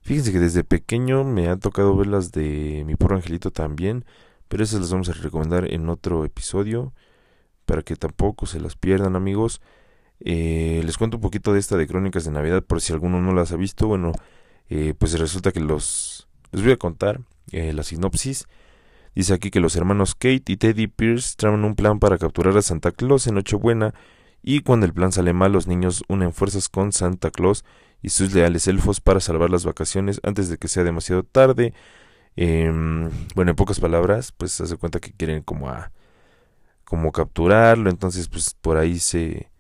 Fíjense 0.01 0.33
que 0.33 0.39
desde 0.39 0.65
pequeño 0.65 1.25
me 1.25 1.49
ha 1.49 1.57
tocado 1.57 1.95
ver 1.97 2.07
las 2.07 2.33
de 2.33 2.85
mi 2.87 2.95
pobre 2.97 3.17
angelito 3.17 3.51
también. 3.51 4.05
Pero 4.49 4.65
esas 4.65 4.81
las 4.81 4.91
vamos 4.91 5.09
a 5.11 5.13
recomendar 5.13 5.71
en 5.71 5.89
otro 5.91 6.25
episodio 6.25 6.95
para 7.67 7.83
que 7.83 7.97
tampoco 7.97 8.47
se 8.47 8.61
las 8.61 8.77
pierdan 8.77 9.15
amigos. 9.15 9.61
Eh, 10.21 10.81
les 10.85 10.97
cuento 10.97 11.19
un 11.19 11.21
poquito 11.21 11.53
de 11.53 11.61
esta 11.61 11.77
de 11.77 11.87
Crónicas 11.87 12.25
de 12.25 12.31
Navidad 12.31 12.65
por 12.65 12.81
si 12.81 12.95
alguno 12.95 13.21
no 13.21 13.35
las 13.35 13.53
ha 13.53 13.57
visto. 13.57 13.87
Bueno, 13.87 14.13
eh, 14.71 14.95
pues 14.99 15.19
resulta 15.19 15.53
que 15.53 15.61
los... 15.61 16.29
Les 16.51 16.63
voy 16.63 16.73
a 16.73 16.79
contar 16.79 17.21
eh, 17.53 17.75
la 17.75 17.83
sinopsis. 17.83 18.47
Dice 19.19 19.35
aquí 19.35 19.51
que 19.51 19.59
los 19.59 19.75
hermanos 19.75 20.15
Kate 20.15 20.45
y 20.47 20.57
Teddy 20.57 20.87
Pierce 20.87 21.35
traen 21.37 21.65
un 21.65 21.75
plan 21.75 21.99
para 21.99 22.19
capturar 22.19 22.57
a 22.57 22.63
Santa 22.63 22.93
Claus 22.93 23.27
en 23.27 23.35
Nochebuena 23.35 23.93
y 24.45 24.61
cuando 24.61 24.87
el 24.87 24.93
plan 24.95 25.11
sale 25.11 25.33
mal 25.33 25.51
los 25.51 25.67
niños 25.67 26.05
unen 26.07 26.33
fuerzas 26.33 26.69
con 26.69 26.93
Santa 26.93 27.33
Claus 27.33 27.65
y 28.01 28.11
sus 28.11 28.33
leales 28.33 28.69
elfos 28.69 29.01
para 29.01 29.19
salvar 29.19 29.51
las 29.51 29.65
vacaciones 29.65 30.21
antes 30.23 30.49
de 30.49 30.57
que 30.57 30.69
sea 30.69 30.85
demasiado 30.85 31.25
tarde. 31.25 31.75
Em, 32.37 33.11
bueno, 33.35 33.51
en 33.51 33.57
pocas 33.57 33.81
palabras, 33.81 34.31
pues 34.31 34.53
se 34.53 34.63
hace 34.63 34.77
cuenta 34.77 35.01
que 35.01 35.11
quieren 35.11 35.43
como 35.43 35.69
a 35.69 35.91
como 36.85 37.11
capturarlo, 37.11 37.91
entonces 37.91 38.29
pues 38.29 38.55
por 38.55 38.77
ahí 38.77 39.01
se 39.01 39.51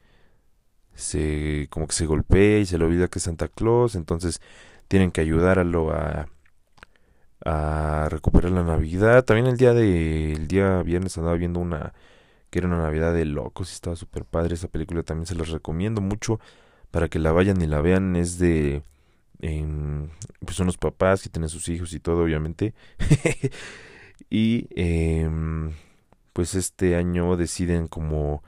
se 0.95 1.67
como 1.71 1.89
que 1.89 1.95
se 1.95 2.07
golpea 2.07 2.61
y 2.61 2.67
se 2.67 2.79
le 2.79 2.85
olvida 2.85 3.09
que 3.09 3.19
es 3.19 3.25
Santa 3.25 3.49
Claus, 3.49 3.97
entonces 3.97 4.41
tienen 4.87 5.11
que 5.11 5.21
ayudarlo 5.21 5.91
a 5.91 6.29
a 7.45 8.09
recuperar 8.11 8.51
la 8.53 8.65
Navidad. 8.65 9.25
También 9.25 9.47
el 9.47 9.57
día 9.57 9.75
de 9.75 10.33
el 10.33 10.49
día 10.49 10.83
viernes 10.83 11.17
andaba 11.19 11.37
viendo 11.37 11.61
una 11.61 11.95
que 12.51 12.61
era 12.61 12.69
una 12.69 12.79
Navidad 12.83 13.15
de 13.15 13.25
locos 13.27 13.71
y 13.71 13.75
estaba 13.75 13.97
súper 13.97 14.25
padre 14.25 14.55
esa 14.55 14.69
película, 14.69 15.03
también 15.03 15.27
se 15.27 15.35
las 15.35 15.51
recomiendo 15.51 16.01
mucho 16.01 16.41
para 16.91 17.09
que 17.09 17.19
la 17.19 17.33
vayan 17.33 17.61
y 17.61 17.67
la 17.67 17.81
vean, 17.83 18.17
es 18.17 18.39
de 18.39 18.83
pues 19.41 20.57
son 20.57 20.67
los 20.67 20.77
papás 20.79 21.23
que 21.23 21.29
tienen 21.29 21.49
sus 21.49 21.69
hijos 21.69 21.93
y 21.93 22.01
todo, 22.01 22.25
obviamente. 22.25 22.75
y 24.31 24.67
em, 24.71 25.73
pues 26.33 26.55
este 26.55 26.97
año 26.97 27.37
deciden 27.37 27.87
como, 27.89 28.43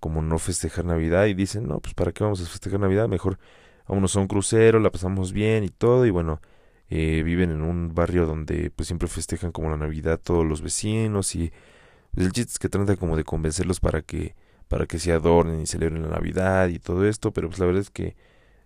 como 0.00 0.22
no 0.22 0.38
festejar 0.38 0.84
Navidad 0.84 1.26
y 1.26 1.34
dicen, 1.34 1.68
no, 1.68 1.80
pues 1.80 1.94
para 1.94 2.12
qué 2.12 2.24
vamos 2.24 2.42
a 2.42 2.46
festejar 2.46 2.80
Navidad, 2.80 3.08
mejor 3.08 3.38
vámonos 3.88 4.16
a 4.16 4.20
un 4.20 4.28
crucero, 4.28 4.80
la 4.80 4.90
pasamos 4.90 5.32
bien 5.32 5.64
y 5.64 5.68
todo. 5.68 6.06
Y 6.06 6.10
bueno, 6.10 6.40
eh, 6.88 7.22
viven 7.24 7.50
en 7.50 7.62
un 7.62 7.94
barrio 7.94 8.26
donde 8.26 8.70
pues 8.70 8.86
siempre 8.88 9.08
festejan 9.08 9.52
como 9.52 9.70
la 9.70 9.76
Navidad 9.76 10.20
todos 10.22 10.46
los 10.46 10.62
vecinos 10.62 11.34
y 11.34 11.52
pues, 12.14 12.26
el 12.26 12.32
chiste 12.32 12.52
es 12.52 12.58
que 12.58 12.68
trata 12.68 12.96
como 12.96 13.16
de 13.16 13.24
convencerlos 13.24 13.80
para 13.80 14.02
que 14.02 14.34
para 14.68 14.86
que 14.86 14.98
se 14.98 15.12
adornen 15.12 15.60
y 15.62 15.66
celebren 15.66 16.02
la 16.02 16.08
Navidad 16.08 16.68
y 16.68 16.78
todo 16.78 17.06
esto, 17.06 17.32
pero 17.32 17.48
pues 17.48 17.58
la 17.60 17.66
verdad 17.66 17.82
es 17.82 17.90
que 17.90 18.16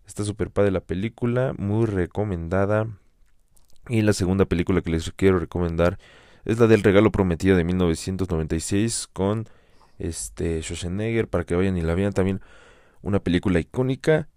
está 0.07 0.25
súper 0.25 0.51
padre 0.51 0.71
la 0.71 0.81
película, 0.81 1.55
muy 1.59 1.87
recomendada. 1.87 2.87
Y 3.89 4.03
la 4.03 4.13
segunda 4.13 4.45
película 4.45 4.83
que 4.83 4.91
les 4.91 5.11
quiero 5.13 5.39
recomendar 5.39 5.99
es 6.45 6.59
la 6.59 6.67
del 6.67 6.83
regalo 6.83 7.11
prometido 7.11 7.57
de 7.57 7.65
1996 7.65 9.09
con 9.13 9.47
este 9.99 10.63
Schwarzenegger 10.63 11.29
para 11.29 11.45
que 11.45 11.55
vayan 11.55 11.77
y 11.77 11.83
la 11.83 11.95
vean 11.95 12.13
también 12.13 12.41
una 13.03 13.21
película 13.21 13.61
icónica 13.61 14.29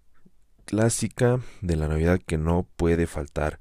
clásica 0.64 1.40
de 1.60 1.76
la 1.76 1.88
Navidad 1.88 2.20
que 2.26 2.38
no 2.38 2.66
puede 2.76 3.06
faltar. 3.06 3.58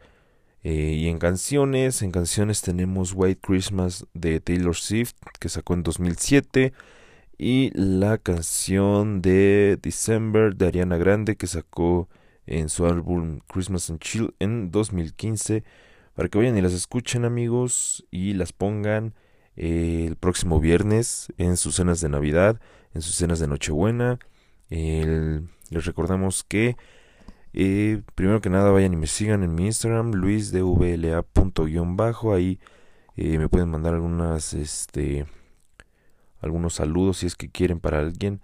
Eh, 0.64 0.94
y 0.98 1.10
en 1.10 1.20
canciones, 1.20 2.02
en 2.02 2.12
canciones 2.12 2.62
tenemos 2.62 3.12
White 3.14 3.42
Christmas 3.42 4.06
de 4.14 4.40
Taylor 4.40 4.76
Swift 4.76 5.14
que 5.40 5.50
sacó 5.50 5.74
en 5.74 5.84
2007 5.84 6.72
y 7.38 7.72
la 7.74 8.18
canción 8.18 9.22
de 9.22 9.78
December 9.82 10.56
de 10.56 10.68
Ariana 10.68 10.96
Grande 10.96 11.36
que 11.36 11.48
sacó 11.48 12.08
en 12.46 12.70
su 12.70 12.86
álbum 12.86 13.42
Christmas 13.48 13.90
and 13.90 14.00
Chill 14.00 14.34
en 14.40 14.72
2015 14.72 15.66
para 16.16 16.30
que 16.30 16.38
vayan 16.38 16.58
y 16.58 16.62
las 16.62 16.74
escuchen 16.74 17.26
amigos 17.26 18.06
y 18.10 18.34
las 18.34 18.54
pongan 18.54 19.16
eh, 19.58 20.06
el 20.08 20.16
próximo 20.16 20.62
viernes 20.62 21.28
en 21.38 21.58
sus 21.58 21.76
cenas 21.76 22.00
de 22.00 22.08
Navidad, 22.08 22.62
en 22.94 23.02
sus 23.02 23.16
cenas 23.16 23.40
de 23.40 23.48
Nochebuena. 23.48 24.18
les 24.70 25.86
recordamos 25.86 26.46
que 26.46 26.78
eh, 27.54 28.02
primero 28.16 28.42
que 28.42 28.50
nada 28.50 28.72
vayan 28.72 28.94
y 28.94 28.98
me 28.98 29.08
sigan 29.08 29.44
en 29.44 29.56
mi 29.56 29.66
Instagram, 29.68 30.12
luisdvla.bajo. 30.14 32.34
Ahí 32.34 32.60
eh, 33.16 33.38
me 33.38 33.50
pueden 33.50 33.70
mandar 33.70 33.94
algunas, 33.94 34.54
este, 34.54 35.26
algunos 36.42 36.74
saludos 36.76 37.18
si 37.18 37.28
es 37.28 37.36
que 37.36 37.50
quieren 37.50 37.80
para 37.80 38.00
alguien. 38.00 38.42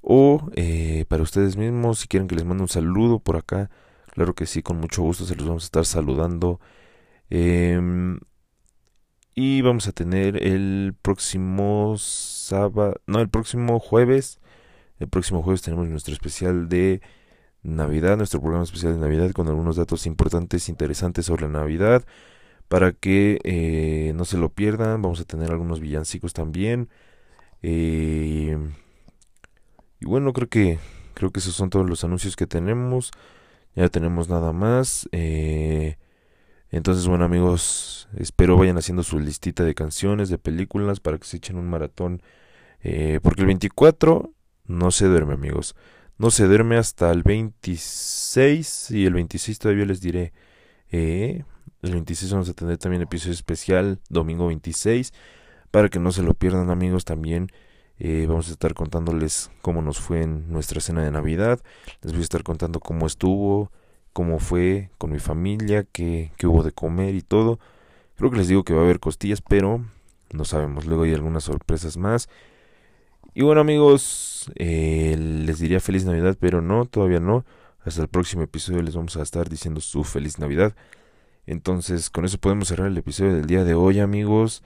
O 0.00 0.50
eh, 0.54 1.04
para 1.08 1.22
ustedes 1.22 1.56
mismos, 1.56 2.00
si 2.00 2.08
quieren 2.08 2.28
que 2.28 2.36
les 2.36 2.44
mande 2.44 2.62
un 2.62 2.68
saludo 2.68 3.18
por 3.20 3.36
acá. 3.36 3.70
Claro 4.12 4.34
que 4.34 4.46
sí, 4.46 4.62
con 4.62 4.78
mucho 4.78 5.02
gusto 5.02 5.24
se 5.24 5.36
los 5.36 5.46
vamos 5.46 5.64
a 5.64 5.66
estar 5.66 5.84
saludando. 5.86 6.60
Em, 7.30 8.18
y 9.34 9.62
vamos 9.62 9.86
a 9.88 9.92
tener 9.92 10.42
el 10.44 10.94
próximo 11.00 11.96
sábado, 11.98 13.00
no, 13.06 13.20
el 13.20 13.28
próximo 13.28 13.78
jueves. 13.78 14.40
El 14.98 15.08
próximo 15.08 15.42
jueves 15.42 15.62
tenemos 15.62 15.88
nuestro 15.88 16.12
especial 16.12 16.68
de 16.68 17.00
Navidad, 17.62 18.16
nuestro 18.16 18.40
programa 18.40 18.64
especial 18.64 18.94
de 18.94 19.00
Navidad 19.00 19.32
con 19.32 19.48
algunos 19.48 19.76
datos 19.76 20.06
importantes, 20.06 20.68
interesantes 20.68 21.26
sobre 21.26 21.42
la 21.42 21.60
Navidad. 21.60 22.04
Para 22.68 22.92
que 22.92 23.38
eh, 23.44 24.12
no 24.14 24.24
se 24.24 24.36
lo 24.36 24.50
pierdan, 24.50 25.00
vamos 25.00 25.20
a 25.20 25.24
tener 25.24 25.50
algunos 25.50 25.80
villancicos 25.80 26.34
también. 26.34 26.88
Eh, 27.62 28.58
y 30.00 30.06
bueno, 30.06 30.32
creo 30.32 30.48
que 30.48 30.78
creo 31.14 31.32
que 31.32 31.40
esos 31.40 31.54
son 31.54 31.70
todos 31.70 31.88
los 31.88 32.04
anuncios 32.04 32.36
que 32.36 32.46
tenemos. 32.46 33.10
Ya 33.74 33.88
tenemos 33.88 34.28
nada 34.28 34.52
más. 34.52 35.08
Eh, 35.12 35.96
entonces, 36.70 37.06
bueno 37.06 37.24
amigos, 37.24 38.08
espero 38.16 38.56
vayan 38.56 38.76
haciendo 38.76 39.02
su 39.02 39.18
listita 39.18 39.64
de 39.64 39.74
canciones, 39.74 40.28
de 40.28 40.38
películas 40.38 41.00
para 41.00 41.18
que 41.18 41.26
se 41.26 41.38
echen 41.38 41.56
un 41.56 41.68
maratón. 41.70 42.22
porque 43.22 43.40
el 43.40 43.46
24 43.46 44.32
no 44.66 44.90
se 44.90 45.06
duerme 45.06 45.34
amigos 45.34 45.74
no 46.18 46.30
se 46.30 46.46
duerme 46.46 46.76
hasta 46.76 47.10
el 47.12 47.22
26 47.22 48.90
y 48.90 49.06
el 49.06 49.14
26 49.14 49.58
todavía 49.58 49.84
les 49.84 50.00
diré. 50.00 50.32
Eh, 50.90 51.44
el 51.82 51.92
26 51.92 52.32
vamos 52.32 52.48
a 52.48 52.54
tener 52.54 52.76
también 52.78 53.02
episodio 53.02 53.34
especial, 53.34 54.00
domingo 54.08 54.48
26, 54.48 55.12
para 55.70 55.88
que 55.88 56.00
no 56.00 56.10
se 56.10 56.22
lo 56.22 56.34
pierdan 56.34 56.70
amigos 56.70 57.04
también. 57.04 57.48
Eh, 58.00 58.26
vamos 58.28 58.48
a 58.48 58.52
estar 58.52 58.74
contándoles 58.74 59.50
cómo 59.62 59.80
nos 59.82 60.00
fue 60.00 60.22
en 60.22 60.50
nuestra 60.52 60.80
cena 60.80 61.04
de 61.04 61.10
Navidad. 61.12 61.60
Les 62.02 62.12
voy 62.12 62.20
a 62.20 62.24
estar 62.24 62.42
contando 62.42 62.80
cómo 62.80 63.06
estuvo, 63.06 63.70
cómo 64.12 64.40
fue 64.40 64.90
con 64.98 65.12
mi 65.12 65.20
familia, 65.20 65.84
qué, 65.84 66.32
qué 66.36 66.48
hubo 66.48 66.64
de 66.64 66.72
comer 66.72 67.14
y 67.14 67.22
todo. 67.22 67.60
Creo 68.16 68.30
que 68.32 68.38
les 68.38 68.48
digo 68.48 68.64
que 68.64 68.74
va 68.74 68.80
a 68.80 68.84
haber 68.84 68.98
costillas, 68.98 69.40
pero 69.40 69.84
no 70.32 70.44
sabemos. 70.44 70.86
Luego 70.86 71.04
hay 71.04 71.14
algunas 71.14 71.44
sorpresas 71.44 71.96
más. 71.96 72.28
Y 73.38 73.42
bueno 73.44 73.60
amigos, 73.60 74.50
eh, 74.56 75.16
les 75.16 75.60
diría 75.60 75.78
feliz 75.78 76.04
Navidad, 76.04 76.36
pero 76.40 76.60
no, 76.60 76.86
todavía 76.86 77.20
no. 77.20 77.44
Hasta 77.84 78.02
el 78.02 78.08
próximo 78.08 78.42
episodio 78.42 78.82
les 78.82 78.96
vamos 78.96 79.16
a 79.16 79.22
estar 79.22 79.48
diciendo 79.48 79.80
su 79.80 80.02
feliz 80.02 80.40
Navidad. 80.40 80.74
Entonces, 81.46 82.10
con 82.10 82.24
eso 82.24 82.38
podemos 82.38 82.66
cerrar 82.66 82.88
el 82.88 82.98
episodio 82.98 83.36
del 83.36 83.46
día 83.46 83.62
de 83.62 83.74
hoy, 83.74 84.00
amigos. 84.00 84.64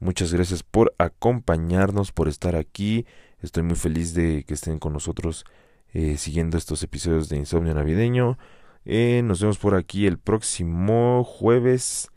Muchas 0.00 0.34
gracias 0.34 0.62
por 0.62 0.94
acompañarnos, 0.98 2.12
por 2.12 2.28
estar 2.28 2.56
aquí. 2.56 3.06
Estoy 3.40 3.62
muy 3.62 3.76
feliz 3.76 4.12
de 4.12 4.44
que 4.44 4.52
estén 4.52 4.78
con 4.78 4.92
nosotros 4.92 5.46
eh, 5.94 6.18
siguiendo 6.18 6.58
estos 6.58 6.82
episodios 6.82 7.30
de 7.30 7.38
Insomnio 7.38 7.72
Navideño. 7.72 8.36
Eh, 8.84 9.22
nos 9.24 9.40
vemos 9.40 9.56
por 9.56 9.74
aquí 9.74 10.06
el 10.06 10.18
próximo 10.18 11.24
jueves, 11.24 12.10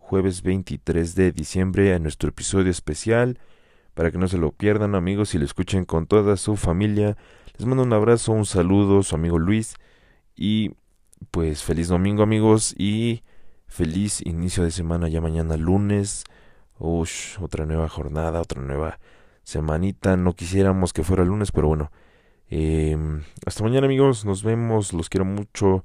jueves 0.00 0.42
23 0.42 1.14
de 1.14 1.32
diciembre, 1.32 1.94
en 1.94 2.02
nuestro 2.02 2.28
episodio 2.28 2.70
especial 2.70 3.38
para 3.96 4.10
que 4.10 4.18
no 4.18 4.28
se 4.28 4.36
lo 4.36 4.52
pierdan 4.52 4.94
amigos 4.94 5.34
y 5.34 5.38
lo 5.38 5.46
escuchen 5.46 5.86
con 5.86 6.06
toda 6.06 6.36
su 6.36 6.56
familia. 6.56 7.16
Les 7.56 7.66
mando 7.66 7.82
un 7.82 7.94
abrazo, 7.94 8.32
un 8.32 8.44
saludo, 8.44 9.02
su 9.02 9.14
amigo 9.14 9.38
Luis 9.38 9.74
y 10.36 10.72
pues 11.30 11.64
feliz 11.64 11.88
domingo 11.88 12.22
amigos 12.22 12.74
y 12.76 13.22
feliz 13.66 14.20
inicio 14.20 14.64
de 14.64 14.70
semana 14.70 15.08
ya 15.08 15.22
mañana 15.22 15.56
lunes. 15.56 16.24
Ush, 16.78 17.38
otra 17.40 17.64
nueva 17.64 17.88
jornada, 17.88 18.42
otra 18.42 18.60
nueva 18.60 18.98
semanita. 19.44 20.18
No 20.18 20.34
quisiéramos 20.34 20.92
que 20.92 21.02
fuera 21.02 21.24
lunes, 21.24 21.50
pero 21.50 21.68
bueno. 21.68 21.90
Em, 22.50 23.22
hasta 23.46 23.64
mañana 23.64 23.86
amigos, 23.86 24.26
nos 24.26 24.42
vemos, 24.42 24.92
los 24.92 25.08
quiero 25.08 25.24
mucho. 25.24 25.84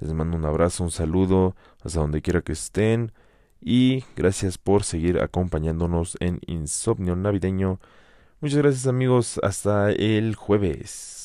Les 0.00 0.12
mando 0.12 0.36
un 0.36 0.44
abrazo, 0.44 0.82
un 0.82 0.90
saludo, 0.90 1.54
hasta 1.84 2.00
donde 2.00 2.22
quiera 2.22 2.42
que 2.42 2.50
estén. 2.50 3.12
Y 3.64 4.04
gracias 4.16 4.58
por 4.58 4.82
seguir 4.82 5.20
acompañándonos 5.20 6.16
en 6.18 6.40
Insomnio 6.46 7.14
Navideño. 7.14 7.78
Muchas 8.40 8.58
gracias 8.58 8.86
amigos. 8.88 9.38
Hasta 9.42 9.92
el 9.92 10.34
jueves. 10.34 11.21